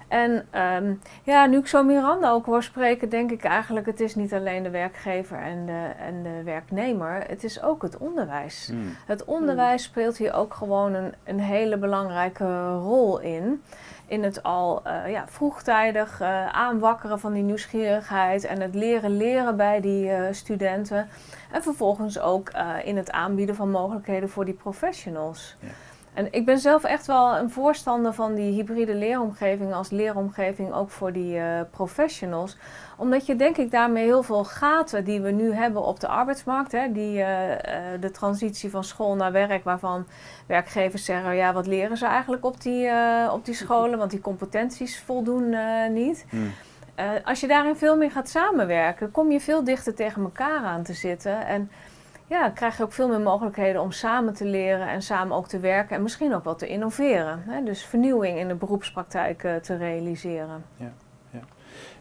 [0.08, 0.94] En ehm,
[1.24, 4.64] ja, nu ik zo Miranda ook hoor spreken, denk ik eigenlijk, het is niet alleen
[4.64, 8.68] de werkgever en de, en de werknemer, het is ook het onderwijs.
[8.72, 8.96] Hmm.
[9.06, 13.64] Het onderwijs speelt hier ook gewoon een, een hele belangrijke rol in.
[14.08, 19.58] In het al eh, ja, vroegtijdig eh, aanwakkeren van die nieuwsgierigheid en het leren leren
[19.58, 21.08] bij die eh, studenten.
[21.52, 22.52] En vervolgens ook
[22.84, 25.56] in het aanbieden van mogelijkheden voor die professionals.
[25.60, 25.68] Ja.
[26.16, 30.90] En ik ben zelf echt wel een voorstander van die hybride leeromgeving als leeromgeving ook
[30.90, 32.58] voor die eh, professionals.
[32.98, 36.72] Omdat je denk ik daarmee heel veel gaten die we nu hebben op de arbeidsmarkt,
[36.72, 40.06] hè, die, eh, eh, de transitie van school naar werk, waarvan
[40.46, 42.90] werkgevers zeggen, ja wat leren ze eigenlijk op die,
[43.32, 45.56] op die scholen, want die competenties voldoen
[45.94, 46.26] niet.
[46.30, 46.52] Hmm.
[47.24, 50.94] Als je daarin veel meer gaat samenwerken, kom je veel dichter tegen elkaar aan te
[50.94, 51.46] zitten.
[51.46, 51.72] En
[52.28, 55.60] ja, krijg je ook veel meer mogelijkheden om samen te leren en samen ook te
[55.60, 57.44] werken en misschien ook wel te innoveren.
[57.46, 57.64] Hè?
[57.64, 60.64] Dus vernieuwing in de beroepspraktijk eh, te realiseren.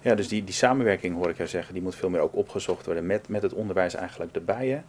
[0.00, 2.86] Ja, dus die, die samenwerking hoor ik jou zeggen, die moet veel meer ook opgezocht
[2.86, 4.68] worden met, met het onderwijs eigenlijk erbij.
[4.68, 4.80] Hè.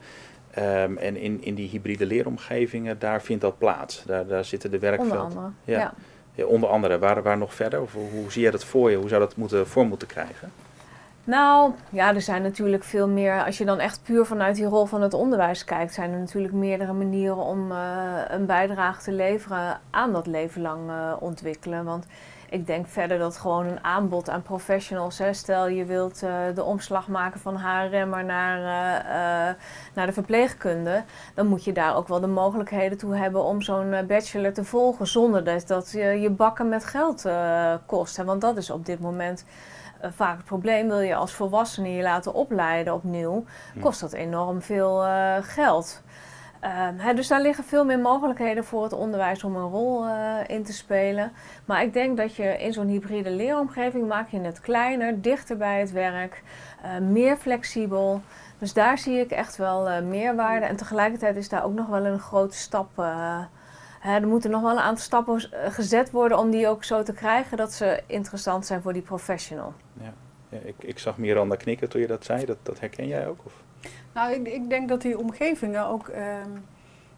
[0.51, 4.03] Ehm, en in, in die hybride leeromgevingen, daar vindt dat plaats.
[4.05, 5.25] Daar, daar zitten de Onder werkvelden.
[5.25, 5.47] andere.
[5.63, 5.79] Ja.
[5.79, 5.93] Ja.
[6.33, 7.81] Ja, onder andere, waar, waar nog verder?
[7.81, 8.97] Of hoe zie jij dat voor je?
[8.97, 10.51] Hoe zou dat moeten, vorm moeten krijgen?
[11.25, 13.43] Nou, ja, er zijn natuurlijk veel meer.
[13.45, 16.53] Als je dan echt puur vanuit die rol van het onderwijs kijkt, zijn er natuurlijk
[16.53, 17.77] meerdere manieren om eh,
[18.27, 21.85] een bijdrage te leveren aan dat leven lang eh, ontwikkelen.
[21.85, 22.05] Want
[22.49, 27.07] ik denk verder dat gewoon een aanbod aan professionals, stel je wilt eh, de omslag
[27.07, 28.59] maken van HRM'er naar,
[29.93, 33.95] naar de verpleegkunde, dan moet je daar ook wel de mogelijkheden toe hebben om zo'n
[34.07, 37.25] bachelor te volgen zonder dat dat je je bakken met geld
[37.85, 38.17] kost.
[38.17, 38.23] Hè.
[38.23, 39.45] Want dat is op dit moment
[39.99, 40.87] eh, vaak het probleem.
[40.87, 43.79] Wil je als volwassene je laten opleiden opnieuw, Hm.
[43.79, 46.03] kost dat enorm veel eh, geld.
[46.59, 50.35] Ehm, hè, dus daar liggen veel meer mogelijkheden voor het onderwijs om een rol eh,
[50.47, 51.31] in te spelen.
[51.65, 55.79] Maar ik denk dat je in zo'n hybride leeromgeving maak je het kleiner, dichter bij
[55.79, 56.43] het werk,
[57.01, 58.21] meer flexibel.
[58.59, 60.65] Dus daar zie ik echt wel meerwaarde.
[60.65, 62.89] En tegelijkertijd is daar ook nog wel een grote stap.
[63.99, 67.13] hè, er moeten nog wel een aantal stappen gezet worden om die ook zo te
[67.13, 69.73] krijgen dat ze interessant zijn voor die professional.
[70.49, 72.45] Ik, ik zag Miranda knikken toen je dat zei.
[72.45, 73.39] Dat, dat herken jij ook?
[73.43, 73.53] Of?
[74.13, 76.49] Nou, ik, ik denk dat die omgevingen ook ehm,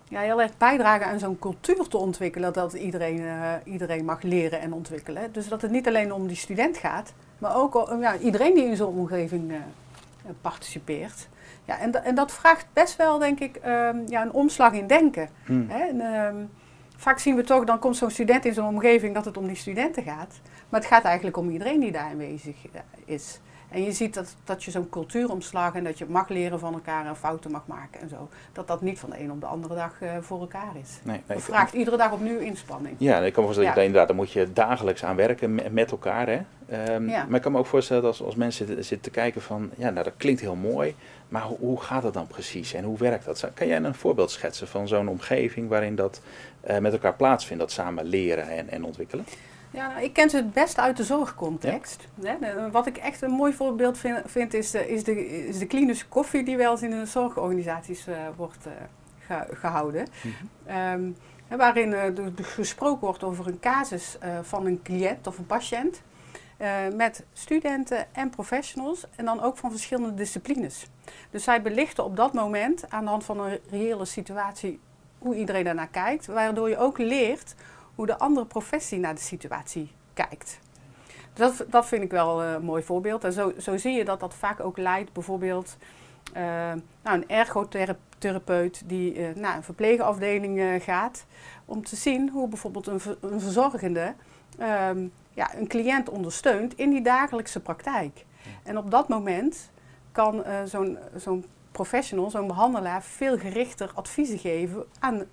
[0.10, 2.54] ja, heel erg bijdragen aan zo'n cultuur te ontwikkelen.
[2.54, 5.32] Dat iedereen, eh, iedereen mag leren en ontwikkelen.
[5.32, 8.66] Dus dat het niet alleen om die student gaat, maar ook om ja, iedereen die
[8.66, 9.58] in zo'n omgeving eh,
[10.42, 11.28] participeert.
[11.66, 15.30] Ja, en, en dat vraagt best wel, denk ik, ehm, ja, een omslag in denken.
[15.46, 15.70] Hmm.
[15.70, 15.80] Hè?
[15.80, 16.36] En, ehm,
[16.98, 19.56] vaak zien we toch, dan komt zo'n student in zo'n omgeving dat het om die
[19.56, 20.40] studenten gaat.
[20.70, 23.40] Maar het gaat eigenlijk om iedereen die daar aanwezig eh, is.
[23.70, 27.06] En je ziet dat, dat je zo'n cultuuromslag en dat je mag leren van elkaar
[27.06, 28.30] en fouten mag maken en zo.
[28.54, 31.00] Dat dat niet van de een op de andere dag uh, voor elkaar is.
[31.04, 32.96] Nee, vraagt iedere dag opnieuw inspanning.
[32.98, 33.86] Ja, ik kan me voorstellen, ja.
[33.86, 36.28] inderdaad, daar moet je dagelijks aan werken met elkaar.
[36.28, 36.40] Hè?
[36.94, 37.26] Um, ja.
[37.26, 39.90] Maar ik kan me ook voorstellen dat als, als mensen zitten, te kijken van, ja,
[39.90, 40.96] nou dat klinkt heel mooi,
[41.28, 43.50] maar hoe, hoe gaat het dan precies en hoe werkt dat?
[43.54, 46.22] Kan jij een voorbeeld schetsen van zo'n omgeving waarin dat
[46.70, 49.26] uh, met elkaar plaatsvindt, dat samen leren en, en ontwikkelen?
[49.72, 52.08] Ja, nou, ik ken ze het best uit de zorgcontext.
[52.72, 56.08] wat ik echt een mooi voorbeeld vind, vind is, de, is, de, is de klinische
[56.08, 58.68] koffie die wel eens in de zorgorganisaties uh, wordt
[59.30, 60.08] uh, gehouden.
[60.66, 61.16] Mm
[61.48, 66.02] waarin uh, gesproken wordt over een casus van een cliënt of een patiënt.
[66.96, 70.88] met studenten en professionals en dan ook van verschillende disciplines.
[71.32, 74.80] Dus zij belichten op dat moment aan de hand van een reële situatie
[75.18, 77.56] hoe iedereen daarnaar kijkt, waardoor je ook leert
[77.98, 80.60] hoe de andere professie naar de situatie kijkt.
[81.34, 83.24] Dat, dat vind ik wel een mooi voorbeeld.
[83.24, 85.78] En zo, zo zie je dat dat vaak ook leidt, bijvoorbeeld
[86.34, 86.44] uh,
[87.04, 91.26] nou, een ergotherapeut die uh, naar een verpleegafdeling gaat,
[91.66, 94.14] om te zien hoe bijvoorbeeld een, een verzorgende
[94.90, 98.26] um, ja, een cliënt ondersteunt in die dagelijkse praktijk.
[98.64, 99.70] En op dat moment
[100.12, 105.26] kan zo'n zo'n professional, zo'n behandelaar, veel gerichter adviezen geven aan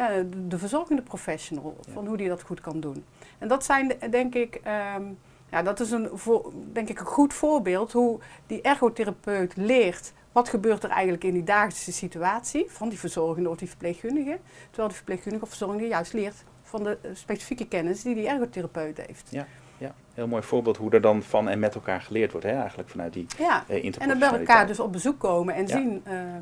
[0.00, 0.06] uh,
[0.46, 3.04] de verzorgende professional, van hoe die dat goed kan doen.
[3.38, 4.60] En dat zijn denk ik,
[4.96, 5.18] um,
[5.50, 10.48] ja, dat is een, voor, denk ik een goed voorbeeld hoe die ergotherapeut leert wat
[10.48, 14.38] gebeurt er eigenlijk in die dagelijkse situatie van die verzorgende of die verpleegkundige.
[14.66, 19.28] Terwijl die verpleegkundige of verzorgende juist leert van de specifieke kennis die die ergotherapeut heeft.
[19.30, 19.46] Ja,
[19.78, 19.94] ja.
[20.14, 22.60] heel mooi voorbeeld hoe er dan van en met elkaar geleerd wordt, hè?
[22.60, 23.64] eigenlijk vanuit die ja.
[23.68, 26.40] Uh, en dan bij elkaar dus op bezoek komen en zien uh, ja,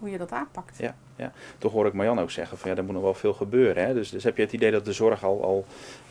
[0.00, 0.78] hoe je dat aanpakt.
[0.78, 1.32] Ja, ja.
[1.58, 3.86] Toch hoor ik Marjan ook zeggen van ja, er moet nog wel veel gebeuren.
[3.86, 3.94] Hè?
[3.94, 5.64] Dus, dus heb je het idee dat de zorg al, al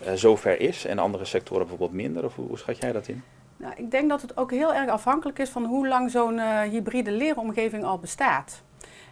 [0.04, 2.26] uh, zover is en andere sectoren bijvoorbeeld minder?
[2.26, 3.24] Of hoe, hoe schat jij dat in?
[3.58, 6.62] Nou, ik denk dat het ook heel erg afhankelijk is van hoe lang zo'n uh,
[6.62, 8.62] hybride leeromgeving al bestaat.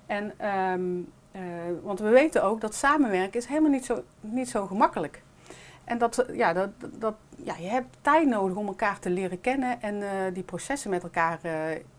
[0.05, 1.41] En, um, uh,
[1.83, 5.21] want we weten ook dat samenwerken is helemaal niet zo, niet zo gemakkelijk.
[5.83, 9.81] En dat, ja, dat, dat, ja, je hebt tijd nodig om elkaar te leren kennen
[9.81, 11.39] en uh, die processen met elkaar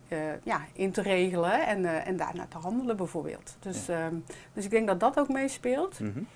[0.09, 3.57] uh, ja, in te regelen en, uh, en daarna te handelen bijvoorbeeld.
[3.61, 4.07] Dus, ja.
[4.07, 6.01] um, dus ik denk dat dat ook meespeelt.
[6.01, 6.27] Mm -hmm.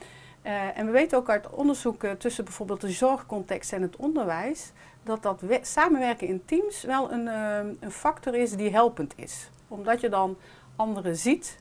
[0.42, 5.22] uh, en we weten ook uit onderzoek tussen bijvoorbeeld de zorgcontext en het onderwijs, dat
[5.22, 9.50] dat samenwerken in teams wel een, ehm, een factor is die helpend is.
[9.68, 10.36] Omdat je dan
[10.76, 11.58] anderen ziet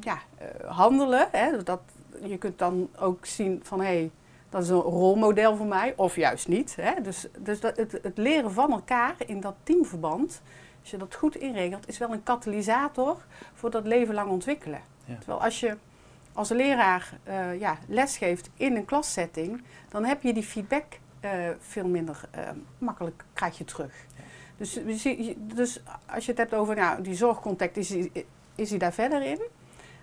[0.00, 0.18] ja,
[0.66, 1.28] handelen.
[1.32, 1.80] Hè, dat,
[2.22, 4.10] je kunt dan ook zien van hé, hey,
[4.48, 6.76] dat is een rolmodel voor mij, of juist niet.
[6.76, 7.00] Hè?
[7.02, 10.42] Dus, dus dat, het, het, leren van elkaar in dat teamverband,
[10.80, 13.16] als je dat goed inregelt, is wel een katalysator
[13.54, 14.80] voor dat leven lang ontwikkelen.
[15.04, 15.16] Ja.
[15.16, 15.76] Terwijl als je
[16.32, 20.84] als leraar uh, ja, lesgeeft in een klassetting, dan heb je die feedback
[21.24, 23.92] uh, veel minder uh, makkelijk krijg je terug.
[24.16, 24.22] Ja.
[24.56, 24.78] Dus,
[25.36, 27.94] dus als je het hebt over nou, die zorgcontact, is,
[28.54, 29.40] is hij daar verder in?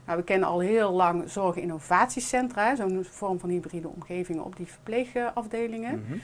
[0.05, 5.95] Nou, we kennen al heel lang zorginnovatiecentra, zo'n vorm van hybride omgevingen op die verpleegafdelingen.
[5.95, 6.21] Mm -hmm.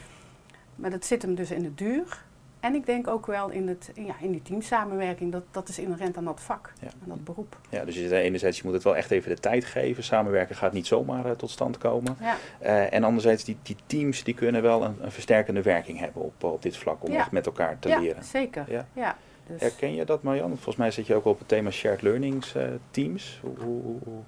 [0.76, 2.24] Maar dat zit hem dus in de duur.
[2.60, 6.18] En ik denk ook wel in, het, ja, in die teamsamenwerking, dat, dat is inherent
[6.18, 6.88] aan dat vak, ja.
[6.88, 7.58] aan dat beroep.
[7.70, 10.04] Ja, dus je, enerzijds je moet het wel echt even de tijd geven.
[10.04, 12.18] Samenwerken gaat niet zomaar uh, tot stand komen.
[12.20, 12.36] Ja.
[12.62, 16.44] Uh, en anderzijds, die, die teams die kunnen wel een, een versterkende werking hebben op,
[16.44, 18.24] op dit vlak, om echt met elkaar te leren.
[18.24, 18.66] Zeker.
[18.68, 19.16] Ja, zeker.
[19.48, 19.62] Dus.
[19.62, 20.50] Herken je dat Marjan?
[20.50, 23.40] Volgens mij zit je ook op het thema shared learnings uh, teams.
[23.42, 24.20] Hoe, hoe, hoe,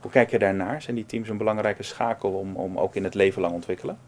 [0.00, 0.82] hoe, kijk je daarnaar?
[0.82, 3.98] Zijn die teams een belangrijke schakel om, om ook in het leven lang ontwikkelen?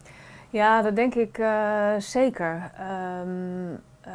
[0.50, 2.70] Ja, dat denk ik uh, zeker.
[3.20, 3.70] Um,
[4.07, 4.12] uh,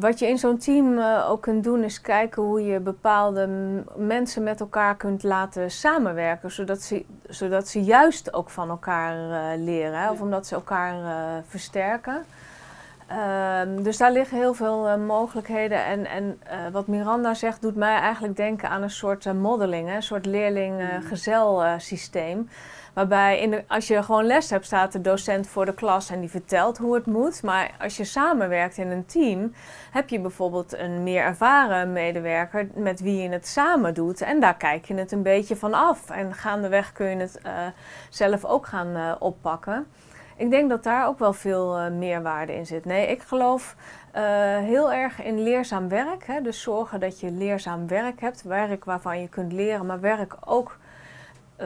[0.00, 3.48] wat je in zo'n team ook kunt doen is kijken hoe je bepaalde
[3.96, 6.50] mensen met elkaar kunt laten samenwerken.
[6.50, 9.16] Zodat ze, zodat ze juist ook van elkaar
[9.58, 10.00] leren.
[10.00, 12.24] Hè, of omdat ze elkaar versterken.
[13.10, 15.84] Um, dus daar liggen heel veel uh, mogelijkheden.
[15.84, 19.88] En, en uh, wat Miranda zegt, doet mij eigenlijk denken aan een soort uh, modeling,
[19.88, 19.94] hè?
[19.94, 22.48] een soort leerling-gezel systeem.
[22.94, 26.20] Waarbij in de, als je gewoon les hebt, staat de docent voor de klas en
[26.20, 27.42] die vertelt hoe het moet.
[27.42, 29.52] Maar als je samenwerkt in een team,
[29.90, 34.20] heb je bijvoorbeeld een meer ervaren medewerker met wie je het samen doet.
[34.20, 36.10] En daar kijk je het een beetje van af.
[36.10, 37.40] En gaandeweg kun je het
[38.10, 39.86] zelf ook gaan oppakken.
[40.36, 42.84] Ik denk dat daar ook wel veel uh, meerwaarde in zit.
[42.84, 43.76] Nee, ik geloof
[44.14, 44.22] uh,
[44.58, 46.26] heel erg in leerzaam werk.
[46.26, 46.40] Hè?
[46.40, 48.42] Dus zorgen dat je leerzaam werk hebt.
[48.42, 50.76] Werk waarvan je kunt leren, maar werk ook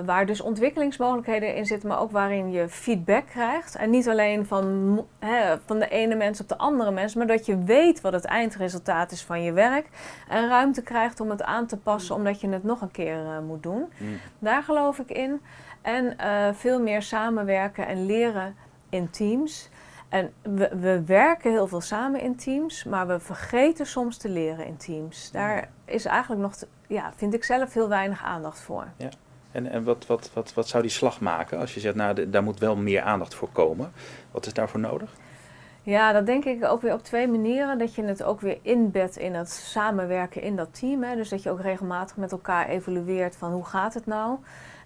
[0.05, 3.77] waar dus ontwikkelingsmogelijkheden in zitten, maar ook waarin je feedback krijgt.
[3.77, 7.47] En niet alleen van, hè, van de ene mens op de andere mens, maar dat
[7.47, 9.89] je weet wat het eindresultaat is van je werk.
[10.29, 13.63] En ruimte krijgt om het aan te passen, omdat je het nog een keer moet
[13.63, 13.93] doen.
[13.99, 14.19] Mm.
[14.39, 15.41] Daar geloof ik in.
[15.89, 18.57] En uh, veel meer samenwerken en leren
[18.89, 19.69] in teams.
[20.09, 24.67] En we, we, werken heel veel samen in teams, maar we vergeten soms te leren
[24.67, 25.31] in teams.
[25.31, 28.89] Daar is eigenlijk nog, te, ja, vind ik zelf heel weinig aandacht voor.
[28.97, 29.09] Ja.
[29.53, 32.31] En, en wat, wat, wat, wat zou die slag maken als je zegt, nou, de,
[32.31, 33.93] daar moet wel meer aandacht voor komen?
[34.31, 35.13] Wat is daarvoor nodig?
[35.83, 37.79] Ja, dat denk ik ook weer op twee manieren.
[37.79, 41.03] Dat je het ook weer inbedt in het samenwerken in dat team.
[41.03, 41.17] Hè.
[41.17, 44.39] Dus dat je ook regelmatig met elkaar evalueert van hoe gaat het nou.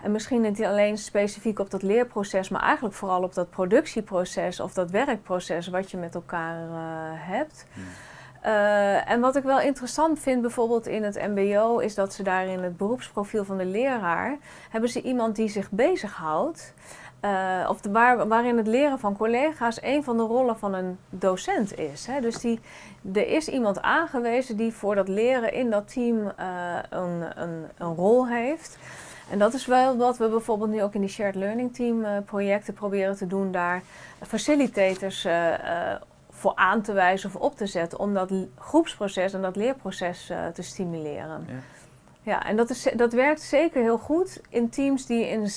[0.02, 4.72] En misschien niet alleen specifiek op dat leerproces, maar eigenlijk vooral op dat productieproces of
[4.72, 6.74] dat werkproces wat je met elkaar uh,
[7.12, 7.66] hebt.
[7.72, 7.82] Hmm.
[8.44, 12.46] Uh, en wat ik wel interessant vind bijvoorbeeld in het MBO, is dat ze daar
[12.46, 14.38] in het beroepsprofiel van de leraar
[14.70, 16.74] hebben ze iemand die zich bezighoudt.
[17.24, 20.98] Uh, of de, waar, waarin het leren van collega's een van de rollen van een
[21.10, 22.06] docent is.
[22.06, 22.20] Hè.
[22.20, 22.60] Dus die,
[23.12, 26.32] er is iemand aangewezen die voor dat leren in dat team uh,
[26.90, 28.78] een, een, een rol heeft.
[29.32, 32.10] En dat is wel wat we bijvoorbeeld nu ook in die Shared Learning Team uh,
[32.24, 33.52] projecten proberen te doen.
[33.52, 33.82] Daar
[34.26, 35.94] facilitators uh, uh,
[36.30, 37.98] voor aan te wijzen of op te zetten.
[37.98, 41.46] Om dat groepsproces en dat leerproces te stimuleren.
[41.48, 41.54] Ja.
[42.24, 45.48] Ja, en dat, is, dat werkt zeker heel goed in teams die in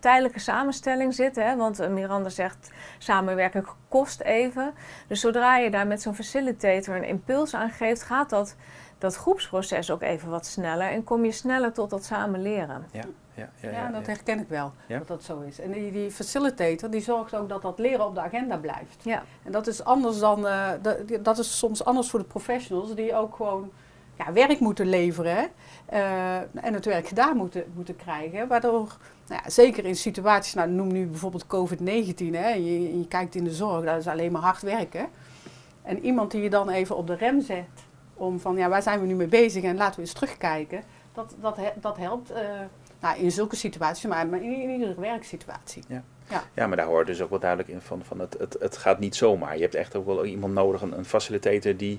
[0.00, 1.46] tijdelijke samenstelling zitten.
[1.46, 1.56] Hè?
[1.56, 4.74] Want Miranda zegt, samenwerken kost even.
[5.08, 8.56] Dus zodra je daar met zo'n facilitator een impuls aan geeft, gaat dat,
[8.98, 10.90] dat groepsproces ook even wat sneller.
[10.90, 12.84] En kom je sneller tot dat samen leren.
[12.92, 14.98] Ja, ja, ja, ja, dat herken ik wel, Ja?
[14.98, 15.60] dat dat zo is.
[15.60, 18.96] En die, die facilitator, die zorgt ook dat dat leren op de agenda blijft.
[19.02, 19.22] Ja.
[19.42, 23.14] En dat is anders dan, uh, dat, dat is soms anders voor de professionals, die
[23.14, 23.70] ook gewoon
[24.18, 25.48] ja, werk moeten leveren?
[25.92, 28.48] Uh, en het werk gedaan moeten, moeten krijgen.
[28.48, 33.34] Waardoor, nou ja, zeker in situaties, nou, noem nu bijvoorbeeld COVID-19, hè, je, je kijkt
[33.34, 35.08] in de zorg, dat is alleen maar hard werken.
[35.82, 37.64] En iemand die je dan even op de rem zet,
[38.14, 41.34] om van ja, waar zijn we nu mee bezig en laten we eens terugkijken, dat,
[41.40, 42.38] dat, dat helpt uh,
[43.04, 45.82] nou, in zulke situaties, maar in, in iedere werksituatie.
[45.88, 46.02] Ja.
[46.30, 46.44] Ja.
[46.54, 48.98] ja, maar daar hoort dus ook wel duidelijk in van, van het, het, het gaat
[48.98, 49.56] niet zomaar.
[49.56, 51.98] Je hebt echt ook wel iemand nodig, een, een facilitator die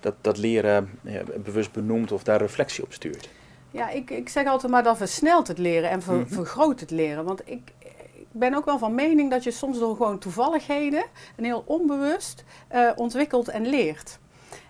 [0.00, 3.28] dat, dat leren ja, bewust benoemt of daar reflectie op stuurt.
[3.70, 6.28] Ja, ik, ik zeg altijd maar dat versnelt het leren en ver, mm -hmm.
[6.28, 7.24] vergroot het leren.
[7.24, 7.72] Want ik,
[8.12, 11.04] ik ben ook wel van mening dat je soms door gewoon toevalligheden
[11.36, 14.18] en heel onbewust uh, ontwikkelt en leert.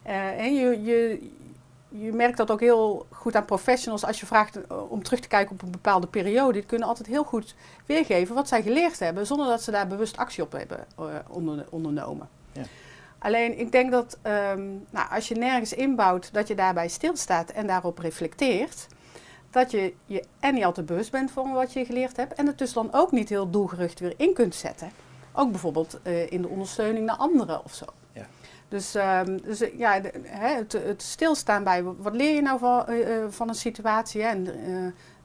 [0.06, 1.30] Uh, en je, je,
[1.92, 5.54] je merkt dat ook heel goed aan professionals als je vraagt om terug te kijken
[5.54, 6.52] op een bepaalde periode.
[6.52, 7.54] Die kunnen altijd heel goed
[7.86, 11.66] weergeven wat zij geleerd hebben, zonder dat ze daar bewust actie op hebben uh, onder,
[11.70, 12.28] ondernomen.
[12.52, 12.62] Ja.
[13.18, 17.66] Alleen ik denk dat um, nou, als je nergens inbouwt dat je daarbij stilstaat en
[17.66, 18.86] daarop reflecteert,
[19.50, 22.58] dat je je en niet altijd bewust bent van wat je geleerd hebt en het
[22.58, 24.90] dus dan ook niet heel doelgericht weer in kunt zetten.
[25.32, 27.84] Ook bijvoorbeeld uh, in de ondersteuning naar anderen of zo.
[28.72, 28.78] Ja.
[28.78, 28.94] Dus,
[29.28, 33.24] um, dus ja, de, hè, het, het, stilstaan bij wat leer je nou van, uh,
[33.28, 34.48] van een situatie en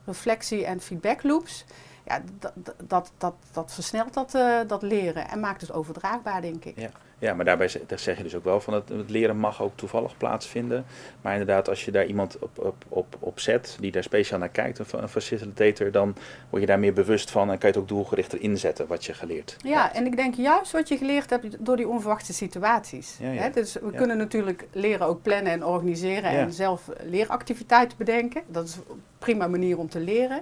[0.04, 1.64] reflectie en feedback loops.
[2.08, 2.52] Ja, dat,
[2.86, 6.78] dat, dat, dat versnelt dat, uh, dat leren en maakt het overdraagbaar, denk ik.
[6.80, 9.62] Ja, ja maar daarbij daar zeg je dus ook wel van het, het leren mag
[9.62, 10.84] ook toevallig plaatsvinden.
[11.20, 14.48] Maar inderdaad, als je daar iemand op, op, op, op zet die daar speciaal naar
[14.48, 16.16] kijkt, een, een facilitator, dan
[16.50, 19.14] word je daar meer bewust van en kan je het ook doelgerichter inzetten wat je
[19.14, 19.62] geleerd hebt.
[19.62, 23.16] Ja, en ik denk juist wat je geleerd hebt door die onverwachte situaties.
[23.20, 23.40] Ja, ja.
[23.40, 23.50] Hè?
[23.50, 23.96] Dus we Ja.
[23.96, 28.42] kunnen natuurlijk leren ook plannen en organiseren en zelf leeractiviteiten bedenken.
[28.46, 30.40] Dat is een prima manier om te leren.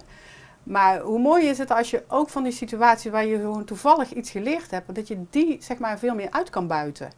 [0.67, 4.13] Maar hoe mooi is het als je ook van die situatie waar je gewoon toevallig
[4.13, 7.13] iets geleerd hebt, dat je die zeg maar veel meer uit kan buiten.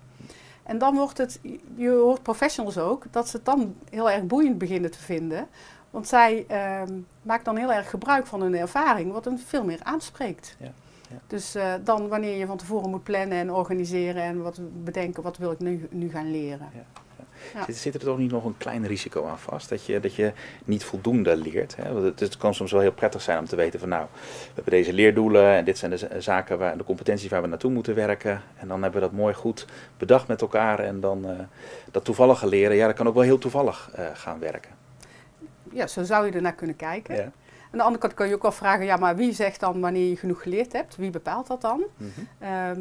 [0.62, 1.40] En dan wordt het,
[1.74, 5.48] je hoort professionals ook, dat ze het dan heel erg boeiend beginnen te vinden.
[5.90, 9.80] Want zij ehm maken dan heel erg gebruik van hun ervaring, wat hen veel meer
[9.82, 10.56] aanspreekt.
[10.58, 10.72] Ja,
[11.10, 11.16] ja.
[11.26, 15.36] Dus eh, dan wanneer je van tevoren moet plannen en organiseren en wat bedenken, wat
[15.36, 16.68] wil ik nu, nu gaan leren.
[16.74, 16.84] Ja,
[17.54, 17.64] Ja.
[17.64, 19.68] Zit, zit er toch niet nog een klein risico aan vast?
[19.68, 20.32] Dat je, dat je
[20.64, 21.76] niet voldoende leert.
[21.76, 21.92] Hè?
[21.92, 24.50] Want het, het kan soms wel heel prettig zijn om te weten van nou, we
[24.54, 27.70] hebben deze leerdoelen en dit zijn de z- zaken, waar, de competenties waar we naartoe
[27.70, 28.42] moeten werken.
[28.56, 30.78] En dan hebben we dat mooi goed bedacht met elkaar.
[30.78, 31.32] En dan eh,
[31.90, 34.70] dat toevallige leren, ja, dat kan ook wel heel toevallig eh, gaan werken.
[35.72, 37.14] Ja, zo zou je ernaar kunnen kijken.
[37.16, 37.30] Ja.
[37.70, 40.08] Aan de andere kant kan je ook wel vragen, ja, maar wie zegt dan wanneer
[40.08, 40.96] je genoeg geleerd hebt?
[40.96, 41.84] Wie bepaalt dat dan?
[41.96, 42.10] Mhm.
[42.38, 42.80] Ehm,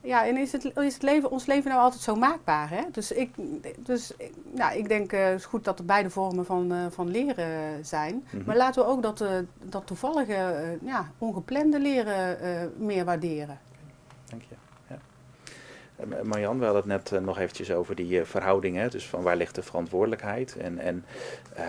[0.00, 2.70] ja, en is, het, is het leven, ons leven nou altijd zo maakbaar?
[2.70, 2.82] Hè?
[2.92, 3.34] Dus, ik,
[3.78, 4.12] dus
[4.50, 7.84] nou, ik denk eh, het is goed dat er beide vormen van, eh, van leren
[7.84, 8.26] zijn.
[8.30, 8.44] Mhm.
[8.46, 9.30] Maar laten we ook dat, eh,
[9.62, 13.58] dat toevallige, ja, ongeplande leren meer waarderen.
[14.24, 14.54] Dank je.
[15.98, 16.22] Ja.
[16.22, 18.90] Marjan, we hadden het net nog eventjes over die verhoudingen.
[18.90, 20.56] Dus van waar ligt de verantwoordelijkheid?
[20.56, 21.04] En, en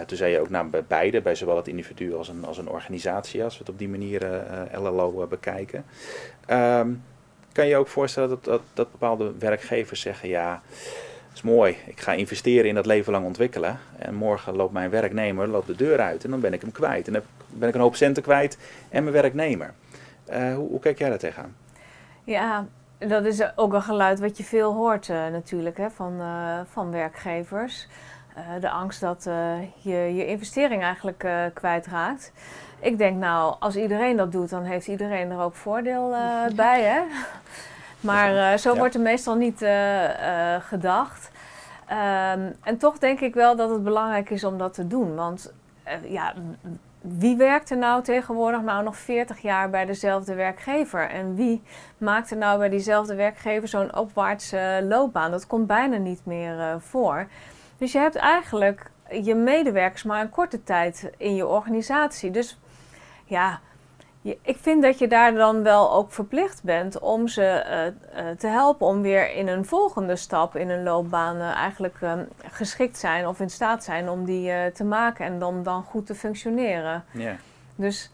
[0.06, 2.70] toen zei je ook nou, bij beide, bij zowel het individu als een, als een
[2.70, 4.28] organisatie, als we het op die manier
[4.74, 5.86] LLO bekijken.
[6.46, 6.90] Ehm,
[7.52, 10.62] kan je ook voorstellen dat, dat, dat bepaalde werkgevers zeggen, ja
[11.34, 11.78] is mooi.
[11.86, 13.80] Ik ga investeren in dat leven lang ontwikkelen.
[13.98, 17.08] En morgen loopt mijn werknemer loopt de deur uit en dan ben ik hem kwijt.
[17.08, 18.58] En dan ben ik een hoop centen kwijt
[18.90, 19.74] en mijn werknemer.
[20.26, 21.56] Hoe, hoe kijk jij daar tegenaan?
[22.24, 22.68] Ja,
[23.08, 26.92] dat is ook een geluid wat je veel hoort uh, natuurlijk hè, van, uh, van
[26.92, 27.88] werkgevers.
[28.60, 29.24] de angst dat
[29.82, 32.32] je je investering eigenlijk kwijtraakt.
[32.80, 36.16] Ik denk nou, als iedereen dat doet, dan heeft iedereen er ook voordeel
[36.56, 36.82] bij.
[36.82, 37.02] Hè?
[38.00, 39.66] Maar zo wordt er meestal niet
[40.60, 41.32] gedacht.
[41.90, 45.16] Um, en toch denk ik wel dat het belangrijk is om dat te doen.
[45.16, 45.54] Want
[46.04, 46.34] ja,
[47.02, 51.10] wie werkt er nou tegenwoordig nou nog 40 jaar bij dezelfde werkgever?
[51.10, 51.62] En wie
[51.98, 55.32] maakt er nou bij diezelfde werkgever zo'n opwaartse loopbaan?
[55.32, 57.28] Dat komt bijna niet meer uh, voor.
[57.78, 62.32] Dus je hebt eigenlijk je medewerkers maar een korte tijd in je organisatie.
[62.32, 62.60] Dus
[63.26, 63.60] ja,
[64.22, 68.48] ik vind dat je daar dan wel ook verplicht bent om ze uh, uh, te
[68.48, 73.28] helpen om weer in een volgende stap in een loopbaan uh, eigenlijk ehm, geschikt zijn
[73.28, 77.04] of in staat zijn om die te maken en dan, dan goed te functioneren.
[77.12, 77.36] Yeah.
[77.76, 78.12] Dus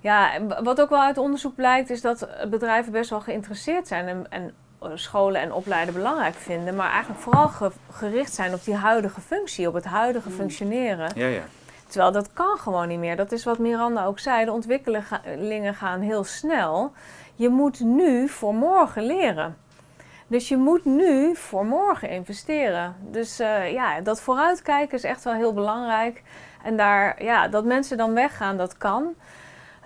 [0.00, 0.30] ja,
[0.62, 4.54] wat ook wel uit onderzoek blijkt is dat bedrijven best wel geïnteresseerd zijn en, en
[4.94, 9.68] scholen en opleiden belangrijk vinden, maar eigenlijk vooral ge gericht zijn op die huidige functie,
[9.68, 10.34] op het huidige mm.
[10.34, 11.10] functioneren.
[11.14, 11.42] Ja, ja.
[11.88, 13.16] Terwijl dat kan gewoon niet meer.
[13.16, 14.44] Dat is wat Miranda ook zei.
[14.44, 16.92] De ontwikkelingen gaan heel snel.
[17.34, 19.56] Je moet nu voor morgen leren.
[20.26, 22.94] Dus je moet nu voor morgen investeren.
[23.00, 26.22] Dus uh, ja, dat vooruitkijken is echt wel heel belangrijk.
[26.62, 29.14] En daar, ja, dat mensen dan weggaan, dat kan.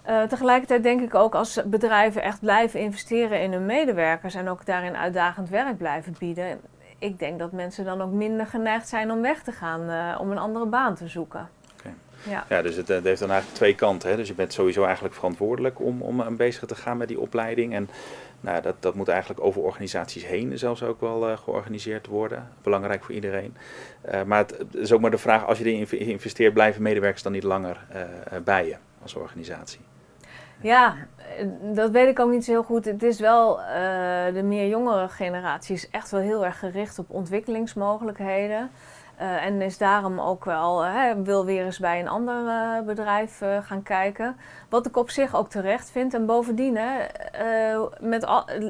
[0.08, 4.66] Uh, tegelijkertijd denk ik ook als bedrijven echt blijven investeren in hun medewerkers en ook
[4.66, 6.60] daarin uitdagend werk blijven bieden.
[6.98, 10.30] Ik denk dat mensen dan ook minder geneigd zijn om weg te gaan, uh, om
[10.30, 11.48] een andere baan te zoeken.
[12.22, 12.44] Ja.
[12.48, 14.11] ja, dus het, het, heeft dan eigenlijk twee kanten.
[14.11, 14.16] Hè?
[14.16, 17.74] Dus je bent sowieso eigenlijk verantwoordelijk om, om bezig te gaan met die opleiding.
[17.74, 17.88] En
[18.40, 22.48] nou, dat, dat moet eigenlijk over organisaties heen zelfs ook wel uh, georganiseerd worden.
[22.62, 23.56] Belangrijk voor iedereen.
[24.12, 27.32] Uh, maar het, is ook maar de vraag, als je erin investeert, blijven medewerkers dan
[27.32, 27.87] niet langer
[28.44, 29.80] bij je als organisatie?
[30.61, 30.94] Ja,
[31.62, 32.85] dat weet ik ook niet zo heel goed.
[32.85, 33.56] Het is wel,
[34.32, 38.70] de meer jongere generatie is echt wel heel erg gericht op ontwikkelingsmogelijkheden.
[39.22, 43.42] Uh, en is daarom ook wel, uh, wil weer eens bij een ander uh, bedrijf
[43.62, 44.37] gaan kijken.
[44.68, 46.14] Wat ik op zich ook terecht vind.
[46.14, 46.78] En bovendien,
[48.00, 48.26] met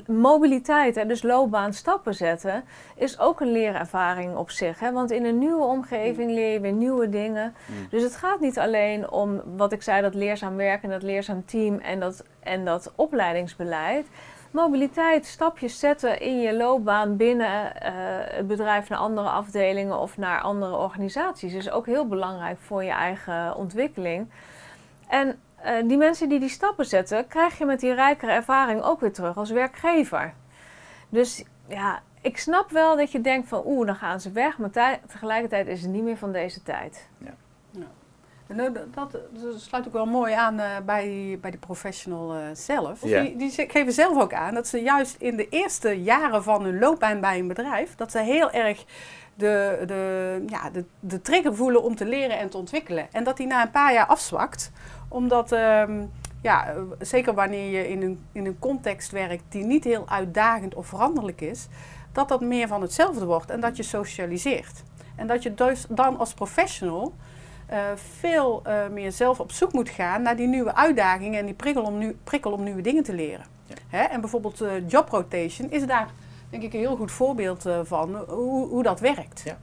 [0.07, 2.65] mobiliteit, hè, dus loopbaan stappen zetten,
[2.97, 4.81] is ook een leerervaring op zich.
[4.81, 4.93] Hè?
[4.93, 6.35] Want in een nieuwe omgeving mm.
[6.35, 7.55] leer je weer nieuwe dingen.
[7.67, 7.87] Mm.
[7.91, 11.79] Dus het gaat niet alleen om wat ik zei, dat leerzaam werken, dat leerzaam team
[11.79, 14.07] en dat, en dat opleidingsbeleid
[14.53, 17.91] mobiliteit, stapjes zetten in je loopbaan binnen uh,
[18.37, 22.91] het bedrijf naar andere afdelingen of naar andere organisaties is ook heel belangrijk voor je
[22.91, 24.31] eigen ontwikkeling.
[25.09, 29.01] En uh, die mensen die die stappen zetten, krijg je met die rijkere ervaring ook
[29.01, 30.35] weer terug als werkgever.
[31.09, 35.01] Dus ja, ik snap wel dat je denkt van oeh, dan gaan ze weg, maar
[35.07, 37.09] tegelijkertijd is het niet meer van deze tijd.
[37.19, 37.35] Ja.
[38.47, 39.21] Nou, dat, dat,
[39.57, 42.99] sluit ook wel mooi aan uh, bij, bij de professional uh, zelf.
[42.99, 46.79] Die, die geven zelf ook aan dat ze juist in de eerste jaren van hun
[46.79, 48.85] loopbaan bij een bedrijf, dat ze heel erg
[49.35, 53.13] de, de, ja, de, de trigger voelen om te leren en te ontwikkelen.
[53.13, 54.71] En dat die na een paar jaar afzwakt,
[55.09, 56.11] omdat, um,
[56.43, 60.87] ja, zeker wanneer je in een, in een context werkt die niet heel uitdagend of
[60.87, 61.69] veranderlijk is,
[62.13, 64.83] dat dat meer van hetzelfde wordt en dat je socialiseert.
[65.17, 67.15] En dat je dus dan als professional
[67.95, 71.83] veel uh, meer zelf op zoek moet gaan naar die nieuwe uitdagingen en die prikkel
[71.83, 73.47] om, nu, prikkel om nieuwe dingen te leren.
[73.67, 73.75] Ja.
[73.89, 74.03] Hè?
[74.03, 76.11] En bijvoorbeeld uh, job rotation is daar
[76.51, 79.43] denk ik een heel goed voorbeeld van hoe, hoe dat werkt.
[79.45, 79.59] Ja.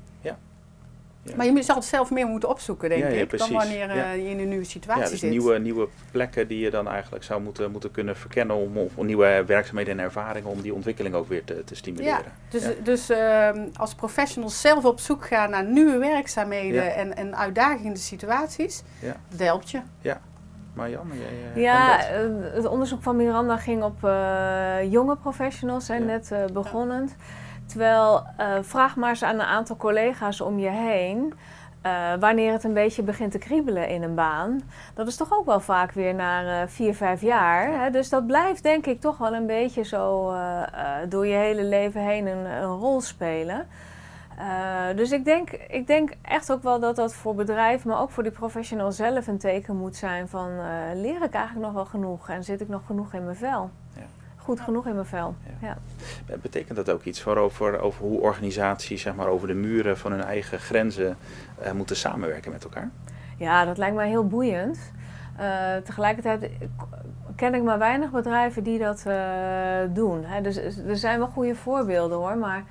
[1.35, 4.39] Maar je zal het zelf meer moeten opzoeken, denk ik, dan wanneer uh, je in
[4.39, 5.29] een nieuwe situatie ja, dus zit.
[5.29, 9.43] Nieuwe, nieuwe plekken die je dan eigenlijk zou moeten, moeten kunnen verkennen om, om nieuwe
[9.45, 12.17] werkzaamheden en ervaringen om die ontwikkeling ook weer te, te stimuleren.
[12.17, 17.37] Ja, dus, dus uh, als professionals zelf op zoek gaan naar nieuwe werkzaamheden en, en
[17.37, 18.83] uitdagende situaties,
[19.29, 19.81] dat helpt je.
[20.01, 20.21] Ja.
[20.73, 22.19] Marjan, jij, uh, ja, eh,
[22.53, 23.99] het onderzoek van Miranda ging op
[24.89, 27.09] jonge professionals, hè, net begonnen.
[27.69, 31.33] Terwijl uh, vraag maar eens aan een aantal collega's om je heen.
[31.85, 34.61] Uh, wanneer het een beetje begint te kriebelen in een baan.
[34.93, 37.81] Dat is toch ook wel vaak weer na uh, vier, vijf jaar.
[37.81, 37.89] Hè?
[37.89, 40.33] Dus dat blijft denk ik toch wel een beetje zo
[41.09, 43.67] door je hele leven heen een, een rol spelen.
[44.95, 48.23] dus ik denk, ik denk echt ook wel dat dat voor bedrijven, maar ook voor
[48.23, 50.49] die professional zelf een teken moet zijn van
[50.93, 53.69] leer ik eigenlijk nog wel genoeg en zit ik nog genoeg in mijn vel.
[54.49, 55.35] Goed genoeg in mijn vel.
[55.61, 55.77] Ja.
[56.41, 60.11] Betekent dat ook iets voor over, over hoe organisaties zeg maar, over de muren van
[60.11, 61.17] hun eigen grenzen
[61.63, 62.89] uh, moeten samenwerken met elkaar?
[63.37, 64.91] Ja, dat lijkt mij heel boeiend.
[65.39, 66.49] Uh, tegelijkertijd
[67.35, 69.13] ken ik maar weinig bedrijven die dat uh,
[69.89, 70.25] doen.
[70.25, 70.41] Hè.
[70.41, 72.63] Dus er zijn wel goede voorbeelden hoor, maar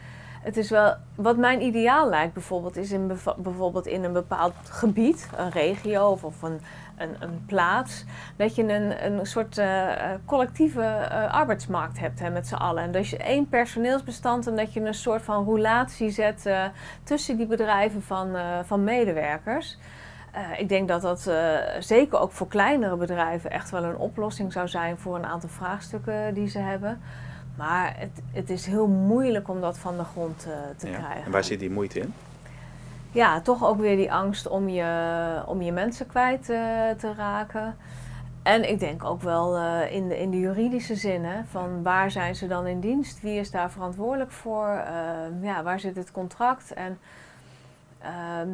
[0.43, 5.29] het is wel, wat mijn ideaal lijkt bijvoorbeeld, is in, bijvoorbeeld in een bepaald gebied,
[5.37, 6.61] een regio of, een,
[6.97, 8.05] een, plaats,
[8.37, 9.91] dat je een, een soort uh,
[10.25, 12.83] collectieve uh, arbeidsmarkt hebt hè, met z'n allen.
[12.83, 16.51] En dat je één personeelsbestand en dat je een soort van roulatie zet
[17.03, 19.79] tussen die bedrijven van, van medewerkers.
[20.57, 21.31] ik denk dat dat
[21.79, 26.35] zeker ook voor kleinere bedrijven echt wel een oplossing zou zijn voor een aantal vraagstukken
[26.35, 27.01] die ze hebben.
[27.59, 30.99] Maar het, het is heel moeilijk om dat van de grond uh, te ja.
[30.99, 31.25] krijgen.
[31.25, 32.15] En waar zit die moeite in?
[33.13, 36.59] Ja, toch ook weer die angst om je, om je mensen kwijt uh,
[36.99, 37.77] te raken.
[38.43, 42.11] En ik denk ook wel uh, in, de, in de juridische zin, hè, van waar
[42.11, 43.21] zijn ze dan in dienst?
[43.21, 44.83] Wie is daar verantwoordelijk voor?
[45.43, 46.73] ja, waar zit het contract?
[46.73, 46.99] En
[47.99, 48.49] ehm,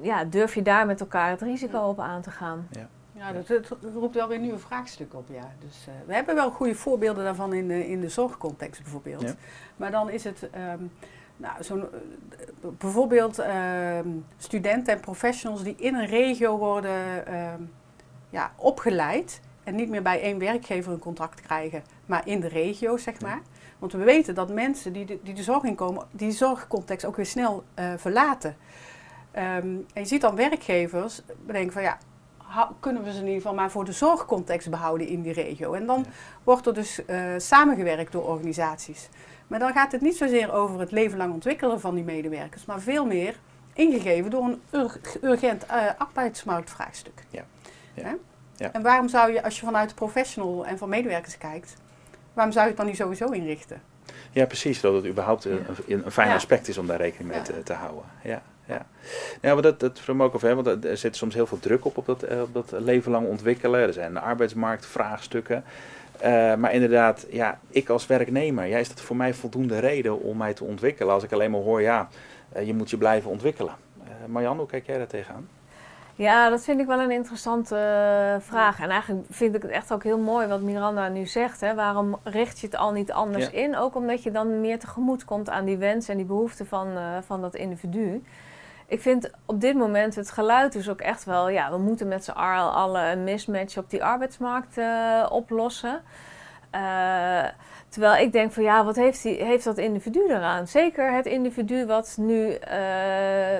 [0.00, 2.68] ja, durf je daar met elkaar het risico op aan te gaan?
[2.70, 2.88] Ja.
[3.16, 5.52] Ja, dat, dat, roept wel weer nieuwe vraagstukken op, ja.
[5.58, 9.22] Dus uh, we hebben wel goede voorbeelden daarvan in de, in de zorgcontext bijvoorbeeld.
[9.22, 9.34] Ja.
[9.76, 10.92] Maar dan is het, um,
[11.36, 13.98] nou, zo'n, uh, bijvoorbeeld uh,
[14.36, 17.62] studenten en professionals die in een regio worden ehm,
[18.30, 22.96] ja, opgeleid en niet meer bij één werkgever een contract krijgen, maar in de regio,
[22.96, 23.40] zeg maar.
[23.78, 27.26] Want we weten dat mensen die de, die de zorg inkomen, die zorgcontext ook weer
[27.26, 28.56] snel uh, verlaten.
[29.36, 29.42] Um,
[29.92, 31.98] en je ziet dan werkgevers bedenken van ja,
[32.80, 35.72] kunnen we ze in ieder geval maar voor de zorgcontext behouden in die regio.
[35.72, 36.06] En dan
[36.44, 39.08] wordt er dus uh, samengewerkt door organisaties.
[39.46, 42.80] Maar dan gaat het niet zozeer over het leven lang ontwikkelen van die medewerkers, maar
[42.80, 43.38] veel meer
[43.72, 44.60] ingegeven door een
[45.22, 47.22] urgent uh, arbeidsmarktvraagstuk.
[47.30, 47.44] Ja.
[47.94, 48.14] Ja.
[48.56, 48.72] ja.
[48.72, 51.76] En waarom zou je, als je vanuit de professional en van medewerkers kijkt,
[52.32, 53.82] waarom zou je het dan niet sowieso inrichten?
[54.30, 54.80] Ja, precies.
[54.80, 58.04] Dat het überhaupt een, een fijn aspect is om daar rekening mee te, te houden.
[58.22, 58.86] Ja ja.
[59.40, 61.84] ja maar dat, dat vroeg me ook over, want er zit soms heel veel druk
[61.84, 63.80] op op dat, eh, op dat leven lang ontwikkelen.
[63.80, 65.64] Er zijn arbeidsmarktvraagstukken.
[66.24, 70.36] Uh, maar inderdaad, ja, ik als werknemer, ja, is dat voor mij voldoende reden om
[70.36, 71.14] mij te ontwikkelen?
[71.14, 72.08] Als ik alleen maar hoor, ja,
[72.56, 73.74] uh, je moet je blijven ontwikkelen.
[73.98, 75.48] Uh, Marjan, hoe kijk jij daar tegenaan?
[76.14, 77.76] Ja, dat vind ik wel een interessante
[78.40, 78.80] vraag.
[78.80, 81.60] En eigenlijk vind ik het echt ook heel mooi wat Miranda nu zegt.
[81.60, 81.74] Hè.
[81.74, 83.52] Waarom richt je het al niet anders ja.
[83.52, 83.76] in?
[83.76, 86.88] Ook omdat je dan meer tegemoet komt aan die wensen en die behoeften van,
[87.26, 88.22] van dat individu
[88.88, 92.24] ik vind op dit moment het geluid dus ook echt wel, ja, we moeten met
[92.24, 96.02] z'n allen een mismatch op die arbeidsmarkt uh, oplossen.
[96.74, 97.44] Uh,
[97.88, 100.66] terwijl ik denk van ja, wat heeft, die, heeft dat individu eraan?
[100.66, 103.56] Zeker het individu wat nu uh,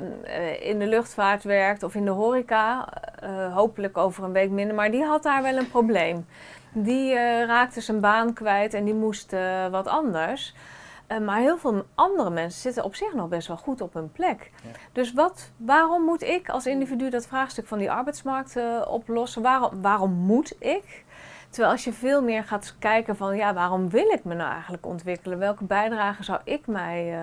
[0.60, 2.88] in de luchtvaart werkt of in de horeca,
[3.52, 6.26] hopelijk over een week minder, maar die had daar wel een probleem.
[6.72, 7.14] Die
[7.44, 9.34] raakte zijn baan kwijt en die moest
[9.70, 10.54] wat anders.
[11.08, 14.12] Uh, maar heel veel andere mensen zitten op zich nog best wel goed op hun
[14.12, 14.50] plek.
[14.62, 14.70] Ja.
[14.92, 19.42] Dus wat, waarom moet ik als individu dat vraagstuk van die arbeidsmarkt uh, oplossen?
[19.42, 21.04] Waarom, waarom moet ik?
[21.48, 24.86] Terwijl als je veel meer gaat kijken van ja, waarom wil ik me nou eigenlijk
[24.86, 25.38] ontwikkelen?
[25.38, 27.18] Welke bijdrage zou ik mij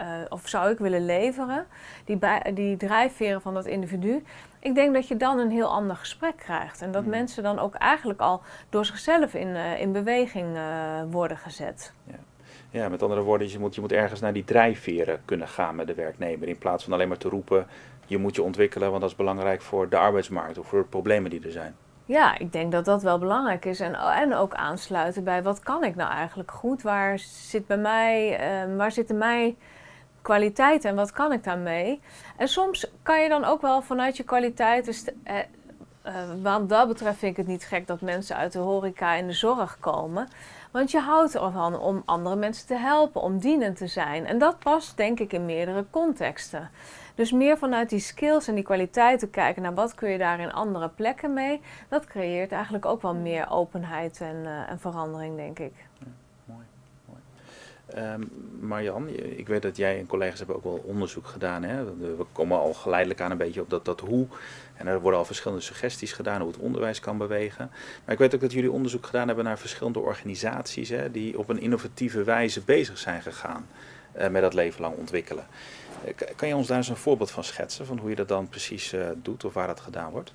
[0.00, 1.66] uh, of zou ik willen leveren?
[2.04, 4.24] Die, bij, die drijfveren van dat individu.
[4.58, 6.82] Ik denk dat je dan een heel ander gesprek krijgt.
[6.82, 7.10] En dat mm.
[7.10, 10.58] mensen dan ook eigenlijk al door zichzelf in, in beweging
[11.10, 11.92] worden gezet.
[12.04, 12.14] Ja.
[12.74, 15.86] Ja, met andere woorden, je moet, je moet ergens naar die drijfveren kunnen gaan met
[15.86, 16.48] de werknemer.
[16.48, 17.66] In plaats van alleen maar te roepen,
[18.06, 21.30] je moet je ontwikkelen, want dat is belangrijk voor de arbeidsmarkt of voor de problemen
[21.30, 21.76] die er zijn.
[22.04, 23.80] Ja, ik denk dat dat wel belangrijk is.
[23.80, 26.82] En, en ook aansluiten bij wat kan ik nou eigenlijk goed?
[26.82, 29.56] Waar zit bij mij, uh, waar zitten mij
[30.22, 32.00] kwaliteiten en wat kan ik daarmee?
[32.36, 34.94] En soms kan je dan ook wel vanuit je kwaliteiten.
[36.06, 39.14] Uh, uh, wat dat betreft vind ik het niet gek dat mensen uit de horeca
[39.14, 40.28] in de zorg komen.
[40.70, 44.26] Want je houdt ervan om andere mensen te helpen, om dienend te zijn.
[44.26, 46.70] En dat past denk ik in meerdere contexten.
[47.14, 50.52] Dus meer vanuit die skills en die kwaliteiten kijken naar wat kun je daar in
[50.52, 51.60] andere plekken mee.
[51.88, 55.72] Dat creëert eigenlijk ook wel meer openheid en, uh, en verandering, denk ik.
[57.98, 58.30] Um,
[58.60, 61.62] Marjan, ik weet dat jij en collega's hebben ook wel onderzoek gedaan.
[61.62, 61.84] Hè?
[61.84, 64.26] We komen al geleidelijk aan een beetje op dat, dat hoe
[64.74, 67.70] en er worden al verschillende suggesties gedaan hoe het onderwijs kan bewegen.
[68.04, 71.48] Maar ik weet ook dat jullie onderzoek gedaan hebben naar verschillende organisaties hè, die op
[71.48, 73.66] een innovatieve wijze bezig zijn gegaan
[74.18, 75.46] uh, met dat leven lang ontwikkelen.
[76.04, 78.48] Uh, kan je ons daar eens een voorbeeld van schetsen, van hoe je dat dan
[78.48, 80.32] precies doet of waar dat gedaan wordt?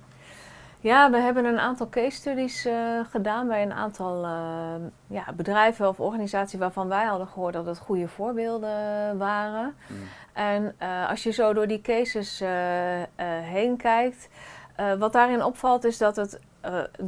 [0.82, 2.68] Ja, we hebben een aantal case studies
[3.10, 4.26] gedaan bij een aantal
[5.08, 9.76] ja, bedrijven of organisaties waarvan wij hadden gehoord dat het goede voorbeelden waren.
[9.88, 9.98] Hmm.
[10.34, 12.44] En uh, als je zo door die cases
[13.42, 14.30] heen kijkt,
[15.00, 16.40] wat daarin opvalt is dat het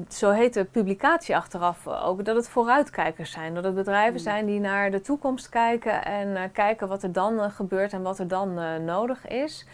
[0.10, 3.54] zo heet de publicatie achteraf ook, dat het vooruitkijkers zijn.
[3.54, 4.20] Dat het bedrijven mm.
[4.20, 8.28] zijn die naar de toekomst kijken en kijken wat er dan gebeurt en wat er
[8.28, 9.66] dan nodig is.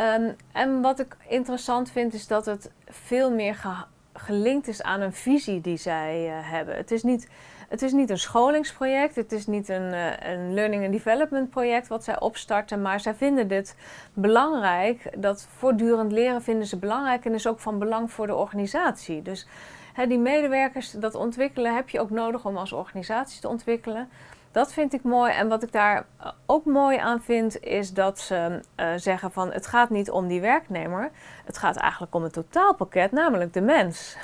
[0.00, 3.84] Ehm, en wat ik interessant vind is dat het veel meer
[4.14, 6.76] gelinkt is aan een visie die zij hebben.
[6.76, 7.28] Het is niet
[7.68, 11.88] het is niet een scholingsproject, het is niet een, uh, een learning and development project
[11.88, 13.76] wat zij opstarten, maar zij vinden dit
[14.12, 15.10] belangrijk.
[15.16, 19.22] Dat voortdurend leren vinden ze belangrijk en is ook van belang voor de organisatie.
[19.22, 19.46] Dus
[19.92, 24.08] hè, die medewerkers, dat ontwikkelen heb je ook nodig om als organisatie te ontwikkelen.
[24.52, 25.32] Dat vind ik mooi.
[25.32, 29.52] En wat ik daar eh, ook mooi aan vind, is dat ze uh, zeggen van
[29.52, 31.10] het gaat niet om die werknemer.
[31.44, 34.16] Het gaat eigenlijk om het totaalpakket, namelijk de mens.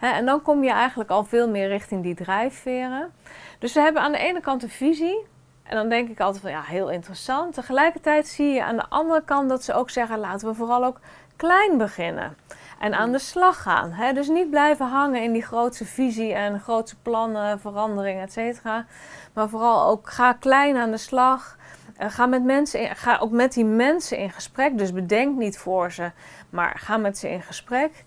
[0.00, 3.12] en dan kom je eigenlijk al veel meer richting die drijfveren.
[3.58, 5.30] Dus ze hebben aan de ene kant een visie.
[5.62, 7.54] En dan denk ik altijd van ja, heel interessant.
[7.54, 11.00] Tegelijkertijd zie je aan de andere kant dat ze ook zeggen laten we vooral ook
[11.36, 12.36] klein beginnen
[12.78, 13.92] en aan de slag gaan.
[13.92, 14.12] Hè?
[14.12, 18.84] Dus niet blijven hangen in die grootse visie en grootse plannen, veranderingen, et cetera.
[19.32, 21.56] Maar vooral ook ga klein aan de slag.
[22.00, 24.78] Uh, ga, met mensen in, ga ook met die mensen in gesprek.
[24.78, 26.10] Dus bedenk niet voor ze,
[26.50, 28.04] maar ga met ze in gesprek.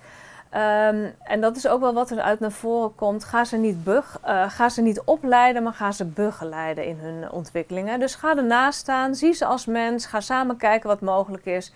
[0.53, 3.23] Um, en dat is ook wel wat er uit naar voren komt.
[3.23, 7.31] Ga ze, niet bug, uh, ga ze niet opleiden, maar ga ze begeleiden in hun
[7.31, 7.99] ontwikkelingen.
[7.99, 11.73] Dus ga ernaast staan, zie ze als mens, ga samen kijken wat mogelijk is.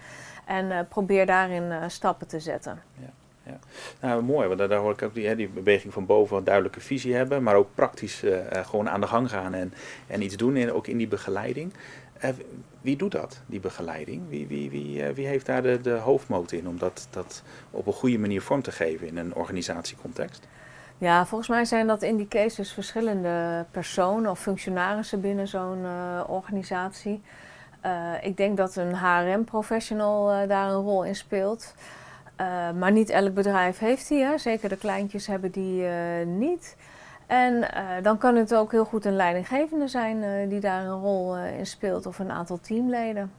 [0.49, 2.81] En uh, probeer daarin uh, stappen te zetten.
[3.01, 3.09] Ja.
[3.43, 3.59] Ja.
[4.01, 6.79] Nou, mooi, want daar, hoor ik ook die, hè, die beweging van boven een duidelijke
[6.79, 9.73] visie hebben, maar ook praktisch uh, gewoon aan de gang gaan en,
[10.07, 11.73] en iets doen, in, ook in die begeleiding.
[12.81, 14.21] wie doet dat, die begeleiding?
[14.29, 17.93] Wie, wie, wie, wie heeft daar de, de hoofdmoot in om dat, dat op een
[17.93, 20.47] goede manier vorm te geven in een organisatiecontext?
[20.97, 25.85] Ja, volgens mij zijn dat in die cases verschillende personen of functionarissen binnen zo'n
[26.27, 27.21] organisatie.
[27.85, 31.73] Uh, ik denk dat een HRM-professional uh, daar een rol in speelt.
[32.41, 34.23] Uh, maar niet elk bedrijf heeft die.
[34.23, 34.37] Hè.
[34.37, 35.85] Zeker de kleintjes hebben die
[36.25, 36.75] niet.
[37.27, 37.67] En
[38.01, 42.05] dan kan het ook heel goed een leidinggevende zijn die daar een rol in speelt
[42.05, 43.31] of een aantal teamleden.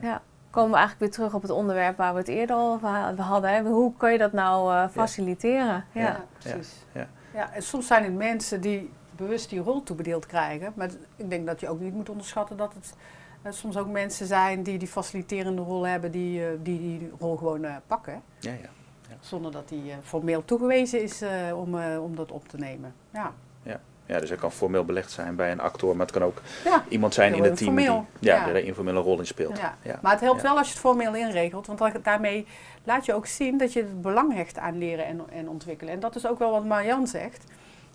[0.00, 0.08] Ja.
[0.08, 0.22] ja.
[0.50, 2.88] Komen we eigenlijk weer terug op het onderwerp waar we het eerder al over
[3.22, 3.50] hadden.
[3.50, 3.62] Hè.
[3.62, 5.84] Hoe kan je dat nou faciliteren?
[5.92, 6.24] Ja, ja.
[6.38, 6.84] precies.
[6.92, 7.06] Ja.
[7.34, 7.52] Ja.
[7.52, 10.72] en soms zijn het mensen die bewust die rol toebedeeld krijgen.
[10.74, 13.17] Maar ik denk dat je ook niet moet onderschatten dat het uh,
[13.48, 17.64] soms ook mensen zijn die die faciliterende rol hebben, die uh, die, die rol gewoon
[17.64, 18.22] uh, pakken.
[18.38, 18.68] Ja, ja,
[19.08, 21.22] ja, Zonder dat die formeel toegewezen is
[21.54, 22.94] om, om dat op te nemen.
[23.12, 23.32] Ja.
[23.62, 23.80] Ja.
[24.06, 26.42] ja, dus het kan formeel belegd zijn bij een acteur, maar het kan ook
[26.88, 29.58] iemand zijn in het team die ja, er een informele rol in speelt.
[29.58, 29.98] Ja.
[30.02, 32.46] Maar het helpt wel als je het formeel inregelt, want daarmee
[32.84, 35.92] laat je ook zien dat je het belang hecht aan leren en, en ontwikkelen.
[35.92, 37.44] En dat is ook wel wat Marian zegt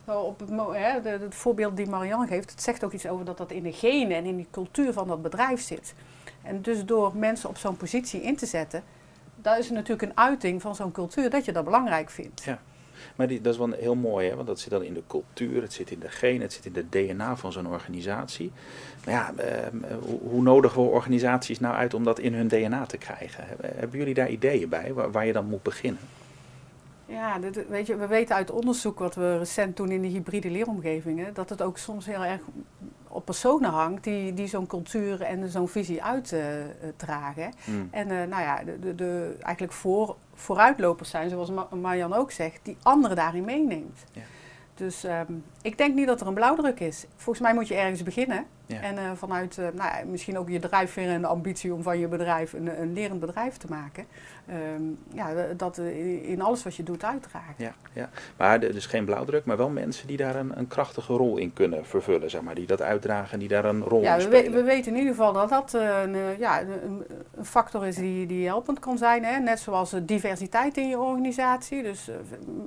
[0.06, 3.74] het, de, voorbeeld die Marianne geeft, het zegt ook iets over dat dat in de
[3.74, 5.94] genen en in die cultuur van dat bedrijf zit.
[6.42, 8.84] En dus door mensen op zo'n positie in te zetten,
[9.36, 12.44] dat is natuurlijk een uiting van zo'n cultuur dat je dat belangrijk vindt.
[12.44, 12.60] Ja.
[13.16, 14.36] Maar die, dat is wel heel mooi, hè?
[14.36, 16.74] want dat zit dan in de cultuur, het zit in de genen, het zit in
[16.74, 18.52] de DNA van zo'n organisatie.
[19.06, 19.68] Maar ja, eh,
[20.02, 23.44] hoe, hoe nodigen we organisaties nou uit om dat in hun DNA te krijgen?
[23.62, 26.02] Hebben jullie daar ideeën bij, waar, waar je dan moet beginnen?
[27.14, 31.34] Ja, weet je, we weten uit onderzoek wat we recent doen in de hybride leeromgevingen,
[31.34, 32.42] dat het ook soms heel erg
[33.08, 37.54] op personen hangt die, die zo'n cultuur en zo'n visie uitdragen.
[37.70, 37.88] Uh, mm.
[37.92, 41.52] En uh, nou ja, de, de, de, eigenlijk voor, vooruitlopers zijn, zoals
[41.82, 44.04] Marjan ook zegt, die anderen daarin meeneemt.
[44.12, 44.22] Ja.
[44.76, 47.06] Dus um, ik denk niet dat er een blauwdruk is.
[47.16, 48.46] Volgens mij moet je ergens beginnen.
[48.82, 52.00] En uh, vanuit uh, nou ja, misschien ook je drijfveer en de ambitie om van
[52.00, 54.06] je bedrijf een, een lerend bedrijf te maken.
[54.76, 55.78] Um, ja, dat
[56.22, 57.54] in alles wat je doet uitdragen.
[57.58, 58.10] Ja, ja.
[58.38, 61.86] maar dus geen blauwdruk, maar wel mensen die daar een, een krachtige rol in kunnen
[61.86, 62.30] vervullen.
[62.30, 64.52] Zeg maar, die dat uitdragen, die daar een rol ja, in spelen.
[64.52, 66.70] We, we weten in ieder geval dat dat een, ja, een,
[67.36, 69.24] een, factor is die, die helpend kan zijn.
[69.24, 69.40] Hè?
[69.40, 71.84] Net zoals diversiteit in je organisatie.
[71.84, 72.10] Dus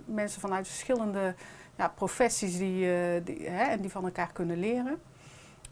[0.05, 1.35] mensen vanuit verschillende
[1.77, 5.01] ja, professies die, uh, die, hè, en die van elkaar kunnen leren.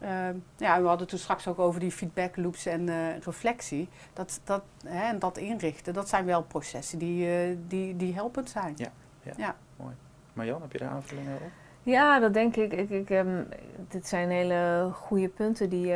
[0.03, 3.89] Uh, ja, we hadden toen straks ook over die feedback loops en uh, reflectie.
[4.13, 8.51] Dat, dat, hè, en dat inrichten, dat zijn wel processen die, uh, die, die helpend
[8.51, 8.75] zijn.
[8.77, 8.89] Ja,
[9.23, 9.57] ja, ja.
[9.77, 9.95] mooi.
[10.33, 11.51] Marjan, heb je daar aanvullingen op?
[11.83, 12.73] Ja, dat denk ik.
[12.73, 13.49] ik, ik um,
[13.89, 15.95] dit zijn hele goede punten die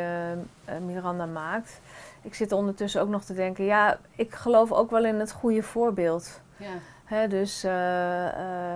[0.86, 1.80] Miranda maakt.
[2.22, 5.62] Ik zit ondertussen ook nog te denken, ja, ik geloof ook wel in het goede
[5.62, 6.40] voorbeeld.
[6.56, 6.74] Ja
[7.28, 8.30] dus uh, uh,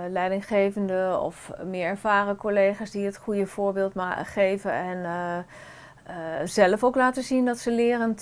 [0.09, 3.93] leidinggevende of meer ervaren collega's die het goede voorbeeld
[4.24, 5.39] geven en uh,
[6.45, 8.20] zelf ook laten zien dat ze lerend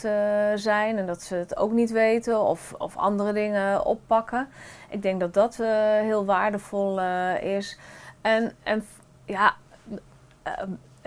[0.55, 4.49] zijn en dat ze het ook niet weten of, of andere dingen oppakken.
[4.89, 5.57] Ik denk dat dat
[6.01, 7.01] heel waardevol
[7.41, 7.79] is.
[8.21, 8.87] En, en
[9.25, 9.55] ja,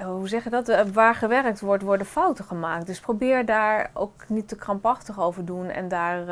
[0.06, 0.92] hoe zeg je dat?
[0.92, 2.86] waar gewerkt wordt, worden fouten gemaakt.
[2.86, 6.24] Dus probeer daar ook niet te krampachtig over doen en daar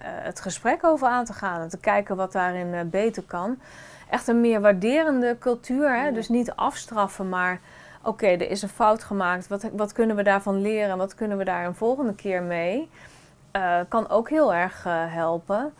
[0.00, 3.58] het gesprek over aan te gaan en te kijken wat daarin beter kan.
[4.10, 6.12] Echt een meer waarderende cultuur, hè?
[6.12, 7.60] dus niet afstraffen, maar
[8.02, 9.48] oké, er is een fout gemaakt.
[9.48, 10.98] Wat, wat kunnen we daarvan leren?
[10.98, 12.90] Wat kunnen we daar een volgende keer mee?
[13.52, 15.72] Uh, kan ook heel erg helpen.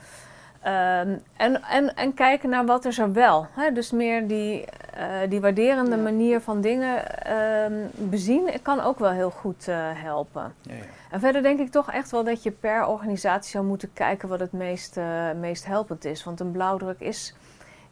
[0.65, 3.47] Um, en, en, en kijken naar wat is er wel.
[3.51, 3.73] Hè?
[3.73, 4.65] Dus meer die,
[4.99, 10.55] uh, die waarderende manier van dingen um, bezien kan ook wel heel goed helpen.
[10.63, 10.83] Ja, ja.
[11.11, 14.41] En verder denk ik toch echt wel dat je per organisatie zou moeten kijken wat
[14.41, 14.99] het meest,
[15.41, 16.25] meest helpend is.
[16.25, 17.35] Want een blauwdruk is,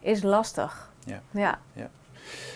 [0.01, 0.93] is lastig.
[1.05, 1.21] Ja.
[1.31, 1.59] ja.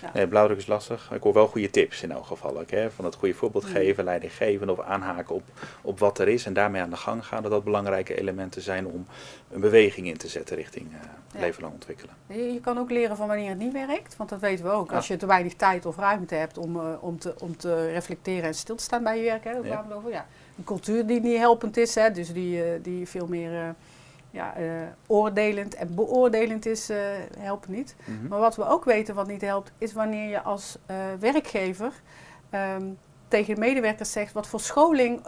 [0.02, 0.10] Ja.
[0.14, 1.10] Nee, blauwdruk is lastig.
[1.12, 2.60] Ik hoor wel goede tips in elk geval.
[2.60, 2.90] Ook, hè?
[2.90, 3.70] Van het goede voorbeeld mm.
[3.70, 5.42] geven, leiding geven of aanhaken op,
[5.82, 7.42] op wat er is en daarmee aan de gang gaan.
[7.42, 9.06] Dat dat belangrijke elementen zijn om
[9.50, 12.14] een beweging in te zetten richting uh, leven lang ontwikkelen.
[12.26, 14.92] Je, kan ook leren van wanneer het niet werkt, want dat weten we ook.
[14.92, 18.44] Als je te weinig tijd of ruimte hebt om, uh, om, te, om te reflecteren
[18.44, 19.44] en stil te staan bij je werk.
[19.44, 19.58] Hè?
[19.94, 20.10] over.
[20.10, 20.26] Ja.
[20.58, 22.10] Een cultuur die niet helpend is, hè?
[22.10, 23.74] dus die, die veel meer
[24.30, 24.70] ja, uh,
[25.06, 26.96] oordelend en beoordelend is, uh,
[27.38, 27.96] helpt niet.
[28.04, 28.28] Mhm.
[28.28, 31.92] Maar wat we ook weten wat niet helpt, is wanneer je als uh, werkgever
[32.50, 32.98] um,
[33.28, 35.20] tegen de medewerkers zegt wat voor scholing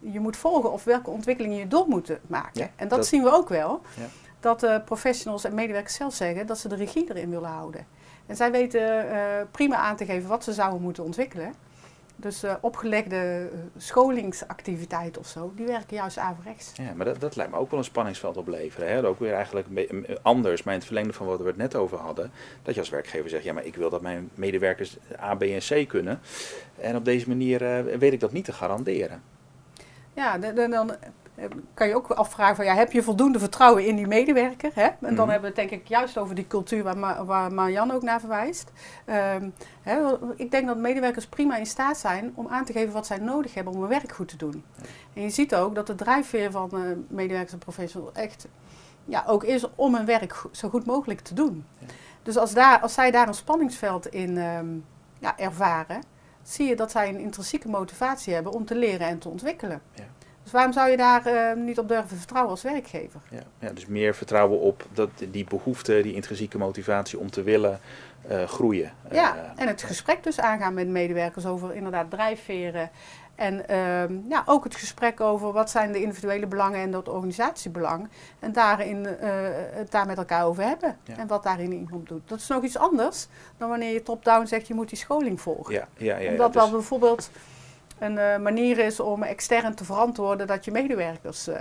[0.00, 2.60] je moet volgen of welke ontwikkelingen je door moet maken.
[2.60, 3.80] Ja, en dat, zien we ook wel.
[3.96, 4.06] Ja.
[4.40, 7.86] Dat professionals en medewerkers zelf zeggen dat ze de regie erin willen houden.
[8.26, 9.06] En zij weten
[9.50, 11.54] prima aan te geven wat ze zouden moeten ontwikkelen.
[12.18, 16.72] Dus uh, opgelegde uh, scholingsactiviteiten of zo, die werken juist averechts.
[16.74, 18.88] Ja, maar dat, dat lijkt me ook wel een spanningsveld opleveren.
[18.88, 19.06] Hè?
[19.06, 19.68] Ook weer eigenlijk
[20.22, 22.30] anders, maar in het verlengde van wat we het net over hadden.
[22.62, 25.84] Dat je als werkgever zegt, ja, maar ik wil dat mijn medewerkers A, B en
[25.84, 26.20] C kunnen.
[26.80, 29.22] En op deze manier uh, weet ik dat niet te garanderen.
[30.12, 30.96] Ja, dan
[31.74, 34.70] kan je ook afvragen van ja, heb je voldoende vertrouwen in die medewerker?
[34.74, 34.82] Hè?
[34.82, 35.28] En dan mhm.
[35.28, 38.20] hebben we het denk ik juist over die cultuur waar, Ma waar Marianne ook naar
[38.20, 38.70] verwijst.
[39.06, 39.98] Um, hè,
[40.36, 43.54] ik denk dat medewerkers prima in staat zijn om aan te geven wat zij nodig
[43.54, 44.64] hebben om hun werk goed te doen.
[45.14, 48.48] En je ziet ook dat de drijfveer van uh, medewerkers en professionals echt
[49.04, 51.64] ja, ook is om hun werk zo goed mogelijk te doen.
[51.78, 51.86] Ja.
[52.22, 54.84] Dus als, daar, als zij daar een spanningsveld in um,
[55.18, 56.02] ja, ervaren,
[56.42, 59.82] zie je dat zij een intrinsieke motivatie hebben om te leren en te ontwikkelen.
[59.94, 60.04] Ja.
[60.46, 63.20] Dus waarom zou je daar uh, niet op durven vertrouwen als werkgever?
[63.30, 67.80] Ja, ja, dus meer vertrouwen op dat, die behoefte, die intrinsieke motivatie om te willen
[68.30, 68.92] uh, groeien.
[69.10, 72.90] Ja, uh, en het gesprek dus aangaan met medewerkers over inderdaad drijfveren.
[73.34, 78.08] En ehm, ja, ook het gesprek over wat zijn de individuele belangen en het organisatiebelang.
[78.38, 79.04] En daarin
[79.70, 80.96] het daar met elkaar over hebben.
[81.04, 81.16] Ja.
[81.16, 82.28] En wat daarin iemand doet.
[82.28, 83.26] Dat is nog iets anders
[83.56, 85.74] dan wanneer je top-down zegt je moet die scholing volgen.
[85.74, 86.70] Ja, ja, ja, Omdat ja, dus...
[86.70, 87.30] bijvoorbeeld
[87.98, 91.54] een uh, manier is om extern te verantwoorden dat je medewerkers uh,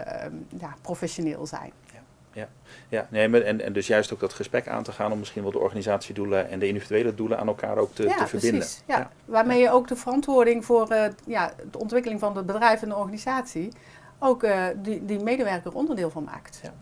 [0.59, 1.71] ja, professioneel zijn.
[1.93, 1.99] Ja,
[2.31, 2.47] ja,
[2.87, 3.07] ja.
[3.09, 5.59] Nee, en, en dus juist ook dat gesprek aan te gaan om misschien wel de
[5.59, 8.59] organisatiedoelen en de individuele doelen aan elkaar ook te, ja, te verbinden.
[8.59, 8.97] Precies, ja.
[8.97, 9.09] ja.
[9.25, 12.95] Waarmee je ook de verantwoording voor uh, ja, de ontwikkeling van het bedrijf en de
[12.95, 13.71] organisatie
[14.19, 16.59] ook die, die medewerker onderdeel van maakt.
[16.63, 16.73] Ja,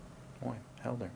[0.42, 1.10] mooi, helder.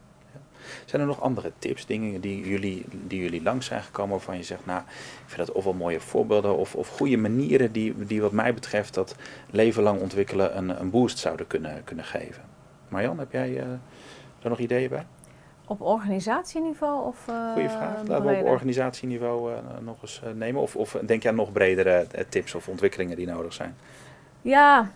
[0.84, 4.42] Zijn er nog andere tips, dingen die jullie, die jullie langs zijn gekomen waarvan je
[4.42, 8.32] zegt, nou, ik vind dat ofwel mooie voorbeelden of, of goede manieren die, die wat
[8.32, 9.14] mij betreft dat
[9.50, 12.42] leven lang ontwikkelen een, een boost zouden kunnen, kunnen geven?
[12.88, 13.62] Marjan, heb jij uh,
[14.42, 15.06] er nog ideeën bij?
[15.66, 18.06] Op organisatieniveau of uh, Goeie vraag.
[18.06, 20.62] Laten we op organisatieniveau uh, nog eens nemen.
[20.62, 23.76] Of, of denk je aan nog bredere tips of ontwikkelingen die nodig zijn?
[24.42, 24.90] Ja,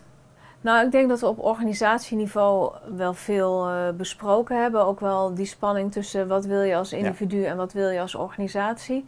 [0.63, 4.85] nou, ik denk dat we op organisatieniveau wel veel uh, besproken hebben.
[4.85, 8.15] Ook wel die spanning tussen wat wil je als individu en wat wil je als
[8.15, 9.05] organisatie.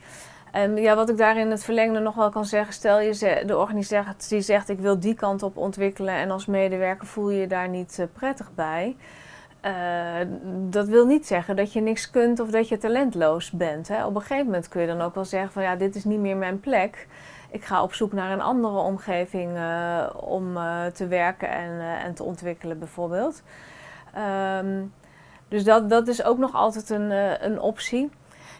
[0.52, 3.58] En ja, wat ik daar in het verlengde nog wel kan zeggen, stel je de
[3.58, 7.70] organisatie zegt ik wil die kant op ontwikkelen en als medewerker voel je je daar
[7.70, 8.96] niet uh, prettig bij.
[9.66, 9.72] Uh,
[10.70, 13.88] dat wil niet zeggen dat je niks kunt of dat je talentloos bent.
[13.88, 14.06] Hè.
[14.06, 16.20] Op een gegeven moment kun je dan ook wel zeggen van ja, dit is niet
[16.20, 17.08] meer mijn plek
[17.50, 22.04] ik ga op zoek naar een andere omgeving uh, om uh, te werken en, uh,
[22.04, 23.42] en te ontwikkelen, bijvoorbeeld.
[24.58, 24.94] Um,
[25.48, 27.12] dus dat, dat is ook nog altijd een,
[27.46, 28.10] een optie.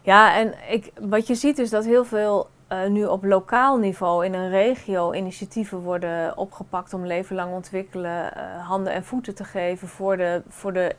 [0.02, 2.50] Ja, en ik, wat je ziet is dat heel veel
[2.88, 8.32] nu op lokaal niveau in een regio initiatieven worden opgepakt om leven lang ontwikkelen,
[8.64, 10.96] handen en voeten te geven voor de, voor de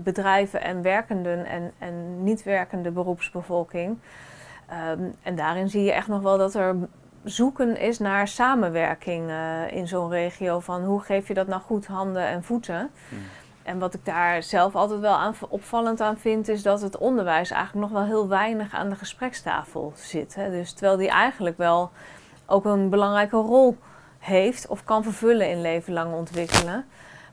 [0.00, 3.98] bedrijven en werkenden en, en niet werkende beroepsbevolking.
[4.90, 6.76] Um, en daarin zie je echt nog wel dat er
[7.24, 10.60] zoeken is naar samenwerking uh, in zo'n regio.
[10.60, 12.90] Van hoe geef je dat nou goed handen en voeten?
[13.08, 13.18] Hmm.
[13.62, 17.50] En wat ik daar zelf altijd wel aan, opvallend aan vind, is dat het onderwijs
[17.50, 20.34] eigenlijk nog wel heel weinig aan de gesprekstafel zit.
[20.34, 20.50] Hè.
[20.50, 21.90] Dus terwijl die eigenlijk wel
[22.46, 23.76] ook een belangrijke rol
[24.18, 26.84] heeft of kan vervullen in leven lang ontwikkelen.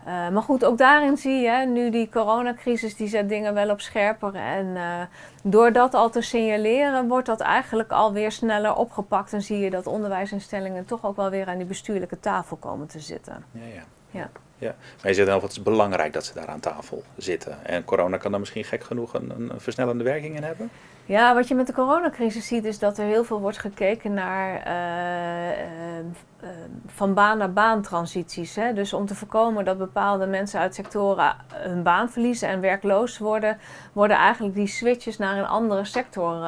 [0.08, 3.82] Eh, maar goed, ook daarin zie je, nu die coronacrisis, die zet dingen wel op
[3.82, 4.36] scherper.
[4.36, 5.02] En uh,
[5.44, 9.34] door dat al te signaleren, wordt dat eigenlijk alweer sneller opgepakt.
[9.34, 13.00] En zie je dat onderwijsinstellingen toch ook wel weer aan die bestuurlijke tafel komen te
[13.00, 13.46] zitten.
[13.52, 13.84] Ja, ja.
[14.12, 14.30] ja.
[14.58, 17.66] Ja, maar je zegt wel, het is belangrijk dat ze daar aan tafel zitten.
[17.66, 20.70] En corona kan daar misschien gek genoeg een, een versnellende werking in hebben?
[21.06, 24.68] Ja, wat je met de coronacrisis ziet is dat er heel veel wordt gekeken naar
[24.68, 26.00] uh,
[26.44, 26.50] uh,
[26.88, 28.56] van baan naar baan transities.
[28.56, 28.74] Hè?
[28.74, 33.58] Dus om te voorkomen dat bepaalde mensen uit sectoren hun baan verliezen en werkloos worden,
[33.94, 36.48] worden eigenlijk die switches naar een andere sector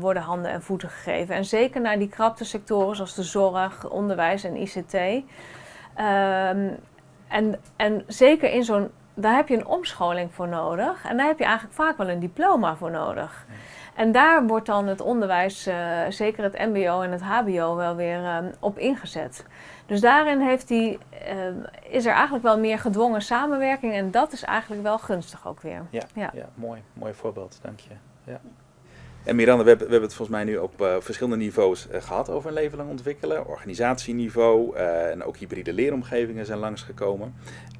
[0.00, 1.34] worden handen en voeten gegeven.
[1.34, 4.94] En zeker naar die krapte sectoren zoals de zorg, onderwijs en ICT.
[5.94, 6.68] Ehm,
[7.30, 11.04] en, en zeker in zo'n, daar heb je een omscholing voor nodig.
[11.04, 13.46] En daar heb je eigenlijk vaak wel een diploma voor nodig.
[13.94, 18.20] En daar wordt dan het onderwijs, uh, zeker het MBO en het HBO, wel weer
[18.20, 19.46] uh, op ingezet.
[19.86, 24.44] Dus daarin heeft die, uh, is er eigenlijk wel meer gedwongen samenwerking en dat is
[24.44, 25.86] eigenlijk wel gunstig ook weer.
[25.90, 26.30] Ja, ja.
[26.34, 27.94] ja mooi, mooi voorbeeld, dank je.
[28.24, 28.40] Ja.
[29.24, 32.02] En Miranda, we hebben, we hebben het volgens mij nu op uh, verschillende niveaus uh,
[32.02, 33.46] gehad over een leven lang ontwikkelen.
[33.46, 37.34] Organisatieniveau uh, en ook hybride leeromgevingen zijn langsgekomen.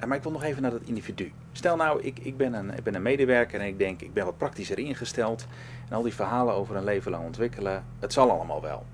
[0.07, 1.31] maar ik wil nog even naar dat individu.
[1.51, 4.25] Stel nou, ik, ik, ben een, ik ben een medewerker en ik denk, ik ben
[4.25, 5.45] wat praktischer ingesteld.
[5.89, 8.85] En al die verhalen over een leven lang ontwikkelen, het zal allemaal wel.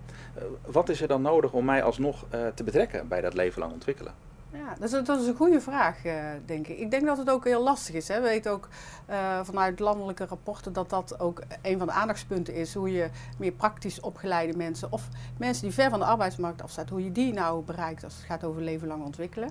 [0.66, 4.27] wat is er dan nodig om mij alsnog te betrekken bij dat leven lang ontwikkelen?
[4.52, 6.14] Ja, dat is, dat is een goede vraag, uh,
[6.46, 6.78] denk ik.
[6.78, 8.08] Ik denk dat het ook heel lastig is.
[8.08, 8.22] Hè.
[8.22, 8.68] We weten ook
[9.10, 12.74] uh, vanuit landelijke rapporten dat dat ook een van de aandachtspunten is.
[12.74, 17.04] Hoe je meer praktisch opgeleide mensen of mensen die ver van de arbeidsmarkt afstaan, hoe
[17.04, 19.50] je die nou bereikt als het gaat over leven lang ontwikkelen.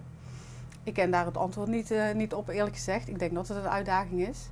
[0.82, 3.08] Ik ken daar het antwoord niet, uh, niet op, eerlijk gezegd.
[3.08, 4.48] Ik denk dat het een uitdaging is.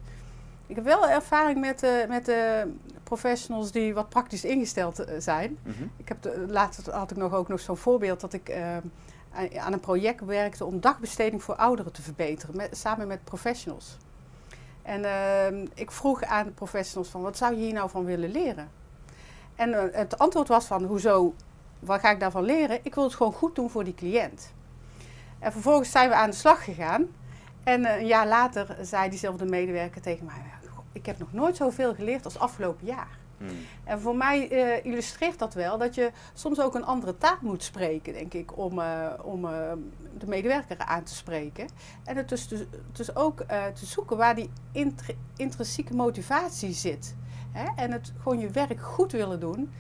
[0.66, 2.72] Ik heb wel ervaring met, met de
[3.02, 5.58] professionals die wat praktisch ingesteld zijn.
[5.62, 5.90] Mm -hmm.
[5.96, 8.52] Ik heb de, laatst had ik nog ook nog zo'n voorbeeld dat ik
[9.58, 13.96] aan een project werkte om dagbesteding voor ouderen te verbeteren, samen met professionals.
[14.82, 18.30] En uh, ik vroeg aan de professionals van, wat zou je hier nou van willen
[18.30, 18.70] leren?
[19.54, 21.34] En uh, het antwoord was van, hoezo,
[21.78, 22.78] wat ga ik daarvan leren?
[22.82, 24.52] Ik wil het gewoon goed doen voor die cliënt.
[25.38, 27.06] En vervolgens zijn we aan de slag gegaan.
[27.64, 30.42] En uh, een jaar later zei diezelfde medewerker tegen mij,
[30.92, 33.18] ik heb nog nooit zoveel geleerd als afgelopen jaar.
[33.38, 33.48] Hmm.
[33.84, 37.62] En voor mij uh, illustreert dat wel dat je soms ook een andere taal moet
[37.62, 39.72] spreken, denk ik, om, uh, om uh,
[40.18, 41.68] de medewerker aan te spreken.
[42.04, 42.60] En het dus, dus,
[42.92, 43.38] dus ook
[43.74, 44.50] te zoeken waar die
[45.36, 47.14] intrinsieke motivatie zit.
[47.52, 47.82] Hè?
[47.82, 49.72] En het gewoon je werk goed willen doen.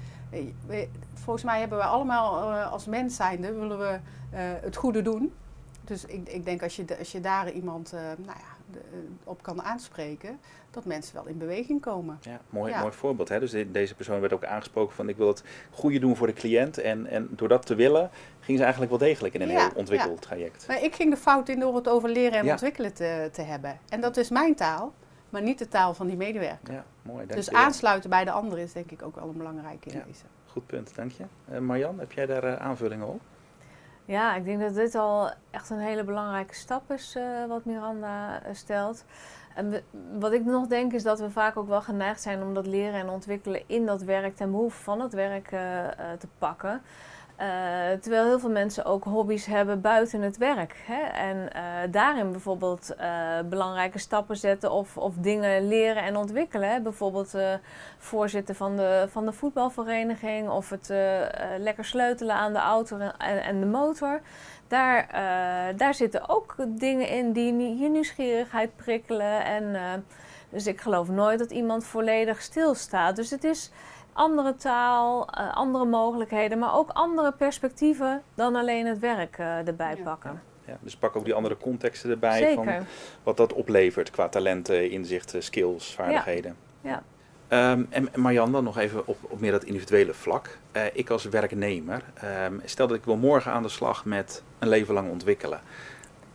[1.14, 3.98] Volgens mij hebben we allemaal als mens zijnde willen we
[4.36, 5.32] het goede doen.
[5.84, 8.53] Dus ik, ik denk als je, als je daar iemand nou ja,
[9.24, 10.38] op kan aanspreken,
[10.70, 12.18] dat mensen wel in beweging komen.
[12.20, 12.80] Ja, mooi, ja.
[12.80, 13.28] mooi voorbeeld.
[13.28, 13.40] Hè?
[13.40, 16.32] Dus de, deze persoon werd ook aangesproken van ik wil het goede doen voor de
[16.32, 16.78] cliënt.
[16.78, 18.10] En, en door dat te willen,
[18.40, 20.64] ging ze eigenlijk wel degelijk in een ja, heel ontwikkeltraject.
[20.66, 20.74] Ja.
[20.74, 23.78] Maar ik ging de fout in door het over leren en ontwikkelen te, te hebben.
[23.88, 24.92] En dat is mijn taal,
[25.30, 26.74] maar niet de taal van die medewerker.
[26.74, 27.26] Ja, mooi.
[27.26, 30.24] Dus aansluiten bij de ander is denk ik ook wel een belangrijke in deze.
[30.46, 31.24] Goed punt, dank je.
[31.52, 33.20] Uh, Marjan, heb jij daar uh, aanvullingen op?
[34.04, 38.42] Ja, ik denk dat dit al echt een hele belangrijke stap is uh, wat Miranda
[38.52, 39.04] stelt.
[39.54, 39.82] En
[40.18, 43.00] wat ik nog denk is dat we vaak ook wel geneigd zijn om dat leren
[43.00, 45.60] en ontwikkelen in dat werk ten behoeve van het werk uh,
[46.18, 46.82] te pakken.
[47.40, 47.46] Uh,
[48.00, 50.82] terwijl heel veel mensen ook hobby's hebben buiten het werk.
[50.86, 51.02] Hè?
[51.02, 51.50] En
[51.90, 52.96] daarin bijvoorbeeld
[53.48, 56.82] belangrijke stappen zetten of, of dingen leren en ontwikkelen.
[56.82, 57.34] Bijvoorbeeld
[57.98, 60.88] voorzitter van de, van de voetbalvereniging of het
[61.58, 64.20] lekker sleutelen aan de auto en, en de motor
[64.68, 65.08] daar,
[65.76, 69.44] daar zitten ook dingen in die je nieuwsgierigheid prikkelen.
[69.44, 69.76] En,
[70.48, 73.16] dus ik geloof nooit dat iemand volledig stilstaat.
[73.16, 73.70] Dus het is
[74.14, 80.42] andere taal, uh, andere mogelijkheden, maar ook andere perspectieven dan alleen het werk erbij pakken.
[80.66, 82.64] Ja, dus pak ook die andere contexten erbij Zeker.
[82.64, 82.86] van
[83.22, 86.56] wat dat oplevert qua talenten, inzichten, skills, vaardigheden.
[86.80, 86.90] Ja.
[86.90, 87.02] ja.
[87.72, 90.58] Um, en Marjan, dan nog even op, op meer dat individuele vlak.
[90.72, 92.02] Uh, ik als werknemer,
[92.44, 95.60] um, stel dat ik wil morgen aan de slag met een leven lang ontwikkelen.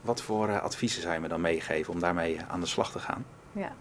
[0.02, 3.00] Wat voor uh, adviezen zou je me dan meegeven om daarmee aan de slag te
[3.00, 3.26] gaan?
[3.52, 3.72] Ja.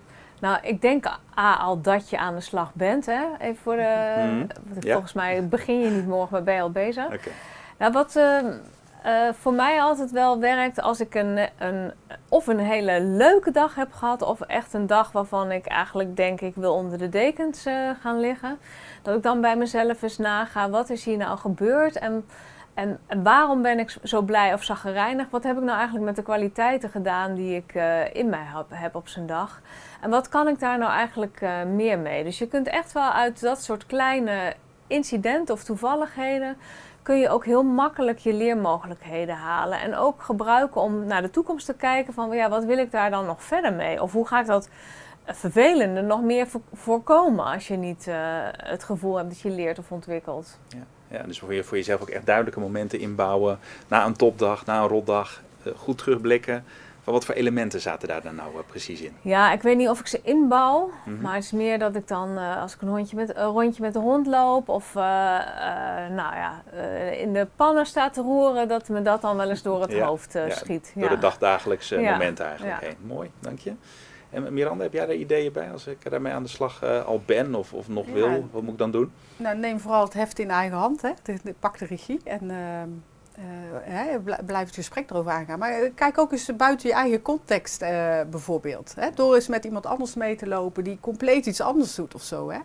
[0.40, 1.06] Nou, ik denk
[1.38, 3.06] A, al dat je aan de slag bent.
[3.06, 3.24] Hè?
[3.38, 4.46] Even voor de, mm -hmm.
[4.82, 7.04] Volgens mij begin je niet morgen, maar ben je al bezig.
[7.04, 7.32] Okay.
[7.78, 8.38] Nou, wat uh,
[9.06, 11.92] uh, voor mij altijd wel werkt als ik een, een,
[12.28, 16.40] of een hele leuke dag heb gehad, of echt een dag waarvan ik eigenlijk denk
[16.40, 18.58] ik wil onder de dekens uh, gaan liggen.
[19.02, 22.24] Dat ik dan bij mezelf eens naga, wat is hier nou gebeurd en,
[22.78, 25.30] en, waarom ben ik zo blij of zaggerijnig?
[25.30, 28.94] Wat heb ik nou eigenlijk met de kwaliteiten gedaan die ik uh, in mij heb,
[28.94, 29.60] op zijn dag?
[30.00, 32.24] En wat kan ik daar nou eigenlijk meer mee?
[32.24, 34.54] Dus je kunt echt wel uit dat soort kleine
[34.86, 36.56] incidenten of toevalligheden
[37.02, 39.80] kun je ook heel makkelijk je leermogelijkheden halen.
[39.80, 43.10] En ook gebruiken om naar de toekomst te kijken van ja, wat wil ik daar
[43.10, 44.02] dan nog verder mee?
[44.02, 44.68] Of hoe ga ik dat
[45.24, 48.16] vervelende nog meer voorkomen als je niet uh,
[48.56, 50.58] het gevoel hebt dat je leert of ontwikkelt.
[50.68, 50.78] Ja,
[51.10, 53.58] ja dus je, voor jezelf ook echt duidelijke momenten inbouwen.
[53.88, 56.64] Na een topdag, na een rotdag, uh, goed terugblikken.
[57.02, 59.12] Van wat voor elementen zaten daar dan nou uh, precies in?
[59.22, 60.86] Ja, ik weet niet of ik ze inbouw.
[60.86, 61.22] Mm -hmm.
[61.22, 63.92] Maar het is meer dat ik dan, als ik een, hondje met, een rondje met
[63.92, 64.68] de hond loop...
[64.68, 66.62] of nou ja,
[67.10, 68.68] in de pannen sta te roeren...
[68.68, 70.92] dat me dat dan wel eens door het ja, hoofd ja, schiet.
[70.94, 72.96] Door de dagdagelijkse momenten eigenlijk heen.
[73.06, 73.72] Mooi, dank je.
[74.30, 77.22] En Miranda, heb jij daar ideeën bij als ik daarmee aan de slag uh, al
[77.26, 78.12] ben of, of nog ja.
[78.12, 78.48] wil?
[78.50, 79.12] Wat moet ik dan doen?
[79.36, 81.02] Nou, neem vooral het heft in eigen hand.
[81.02, 81.10] Hè.
[81.22, 85.58] De, de, pak de regie en uh, uh, blijf het gesprek erover aangaan.
[85.58, 87.78] Maar kijk ook eens buiten je eigen context
[88.30, 88.94] bijvoorbeeld.
[88.96, 89.10] Hè.
[89.14, 92.50] Door eens met iemand anders mee te lopen die compleet iets anders doet of zo.
[92.50, 92.58] Hè.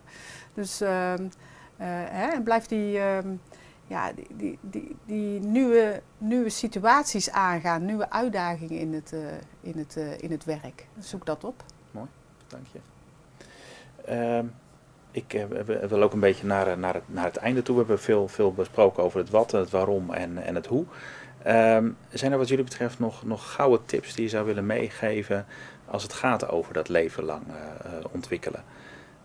[0.54, 1.28] Dus ehm,
[1.78, 3.00] hè, en blijf die
[3.88, 9.20] ja, die, die, die, nieuwe, nieuwe situaties aangaan, nieuwe uitdagingen in het, uh,
[9.62, 10.86] in het, uh, in het werk.
[11.00, 11.64] Zoek dat op.
[11.92, 12.08] Mooi,
[12.48, 12.80] dank je.
[14.10, 14.50] Uh,
[15.12, 15.44] ik uh,
[15.88, 17.76] wil ook een beetje naar, naar, het, naar het einde toe.
[17.76, 20.86] We hebben veel, veel besproken over het wat, het waarom en, en het hoe.
[21.44, 25.46] Ehm, zijn er wat jullie betreft nog, nog gouden tips die je zou willen meegeven
[25.86, 27.44] als het gaat over dat leven lang
[28.12, 28.64] ontwikkelen?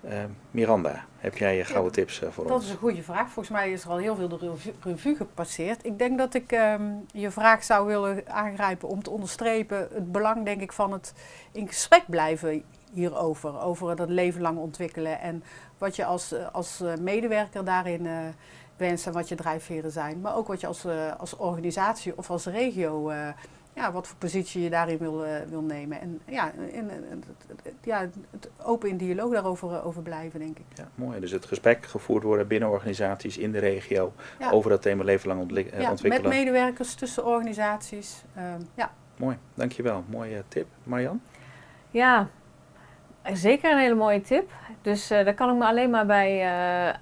[0.04, 0.12] Uh,
[0.50, 2.62] Miranda, heb jij je gouden tips uh, voor dat ons?
[2.62, 3.30] Dat is een goede vraag.
[3.30, 5.84] Volgens mij is er al heel veel de revue, revue gepasseerd.
[5.84, 10.44] Ik denk dat ik um, je vraag zou willen aangrijpen om te onderstrepen het belang,
[10.44, 11.12] denk ik, van het
[11.52, 13.60] in gesprek blijven hierover.
[13.60, 15.42] Over dat leven lang ontwikkelen en
[15.78, 18.18] wat je als, als medewerker daarin uh,
[18.76, 20.20] wenst en wat je drijfveren zijn.
[20.20, 20.86] Maar ook wat je als,
[21.18, 23.12] als organisatie of als regio
[23.78, 26.00] ja, wat voor positie je daarin wil, uh, wil nemen.
[26.00, 27.24] En ja, in, in,
[27.82, 28.00] ja,
[28.30, 30.64] het open in dialoog daarover uh, over blijven, denk ik.
[30.74, 31.20] Ja, mooi.
[31.20, 34.50] Dus het gesprek gevoerd worden binnen organisaties in de regio ja.
[34.50, 36.28] over dat thema leven lang ontwik ja, ontwikkelen.
[36.28, 38.22] Met medewerkers tussen organisaties.
[38.36, 38.42] Uh,
[38.74, 38.92] ja.
[39.16, 40.04] Mooi, dankjewel.
[40.08, 40.66] Mooie tip.
[40.82, 41.20] Marian?
[41.90, 42.28] Ja,
[43.32, 44.50] zeker een hele mooie tip.
[44.82, 46.44] Dus daar kan ik me alleen maar bij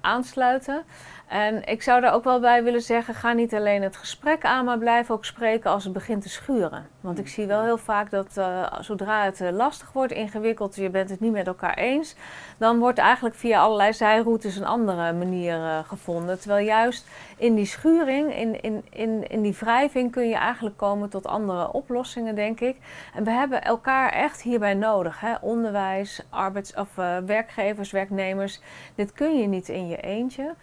[0.01, 0.83] aansluiten.
[1.27, 4.65] En ik zou daar ook wel bij willen zeggen: ga niet alleen het gesprek aan,
[4.65, 6.87] maar blijf ook spreken als het begint te schuren.
[7.01, 10.89] Want ik zie wel heel vaak dat uh, zodra het uh, lastig wordt, ingewikkeld, je
[10.89, 12.15] bent het niet met elkaar eens,
[12.57, 16.39] dan wordt eigenlijk via allerlei zijroutes een andere manier uh, gevonden.
[16.39, 17.07] Terwijl juist
[17.37, 21.71] in die schuring, in, in, in, in die wrijving, kun je eigenlijk komen tot andere
[21.71, 22.77] oplossingen, denk ik.
[23.15, 25.19] En we hebben elkaar echt hierbij nodig.
[25.19, 25.33] Hè?
[25.41, 28.61] Onderwijs, arbeids- of werkgevers, werknemers.
[28.95, 30.55] Dit kun je niet in je eentje.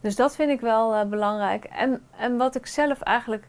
[0.00, 1.64] Dus dat vind ik wel uh, belangrijk.
[1.64, 3.48] En, en wat ik zelf eigenlijk.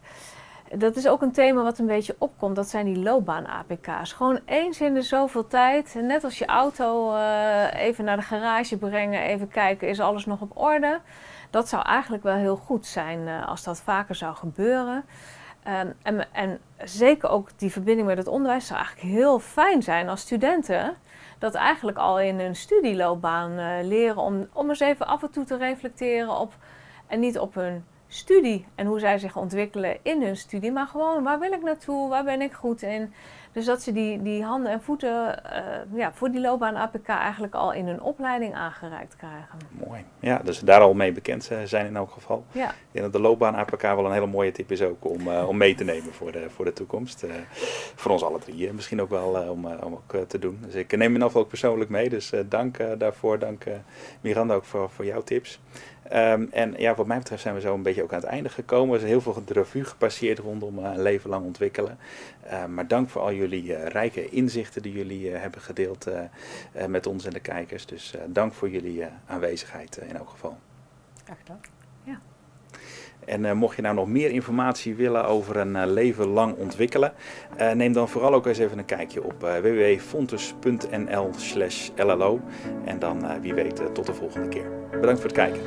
[0.73, 2.55] Dat is ook een thema wat een beetje opkomt.
[2.55, 4.13] Dat zijn die loopbaan-APK's.
[4.13, 5.95] Gewoon eens in de zoveel tijd.
[6.01, 9.21] Net als je auto uh, even naar de garage brengen.
[9.21, 10.99] Even kijken, is alles nog op orde?
[11.49, 15.05] Dat zou eigenlijk wel heel goed zijn uh, als dat vaker zou gebeuren.
[15.67, 20.09] Um, en, en zeker ook die verbinding met het onderwijs zou eigenlijk heel fijn zijn
[20.09, 20.95] als studenten
[21.39, 25.43] dat eigenlijk al in hun studieloopbaan uh, leren om, om eens even af en toe
[25.43, 26.53] te reflecteren op,
[27.07, 31.23] en niet op hun studie en hoe zij zich ontwikkelen in hun studie, maar gewoon
[31.23, 33.13] waar wil ik naartoe, waar ben ik goed in.
[33.51, 37.53] Dus dat ze die, die handen en voeten uh, ja, voor die loopbaan APK eigenlijk
[37.55, 39.59] al in hun opleiding aangereikt krijgen.
[39.87, 40.03] Mooi.
[40.19, 42.45] Ja, dus daar al mee bekend zijn in elk geval.
[42.51, 42.69] Ja.
[42.69, 45.47] Ik denk dat de loopbaan APK wel een hele mooie tip is ook om, uh,
[45.47, 47.23] om mee te nemen voor de, voor de toekomst.
[47.23, 47.31] Uh,
[47.95, 50.59] voor ons alle drie misschien ook wel om, om ook te doen.
[50.61, 53.39] Dus ik neem me ook persoonlijk mee, dus dank daarvoor.
[53.39, 53.63] Dank
[54.21, 55.59] Miranda ook voor, voor jouw tips.
[56.13, 58.49] Um, en ja, wat mij betreft zijn we zo een beetje ook aan het einde
[58.49, 58.95] gekomen.
[58.95, 61.97] Er is heel veel de gepasseerd rondom uh, leven lang ontwikkelen.
[62.45, 66.07] Uh, maar dank voor al jullie uh, rijke inzichten die jullie hebben gedeeld
[66.87, 67.85] met ons en de kijkers.
[67.85, 70.57] Dus dank voor jullie aanwezigheid in elk geval.
[71.23, 71.78] Graag gedaan.
[73.29, 77.13] En mocht je nou nog meer informatie willen over een leven lang ontwikkelen,
[77.73, 82.39] neem dan vooral ook eens even een kijkje op www.fontes.nl/llo.
[82.85, 84.65] En dan wie weet tot de volgende keer.
[84.91, 85.61] Bedankt voor het kijken.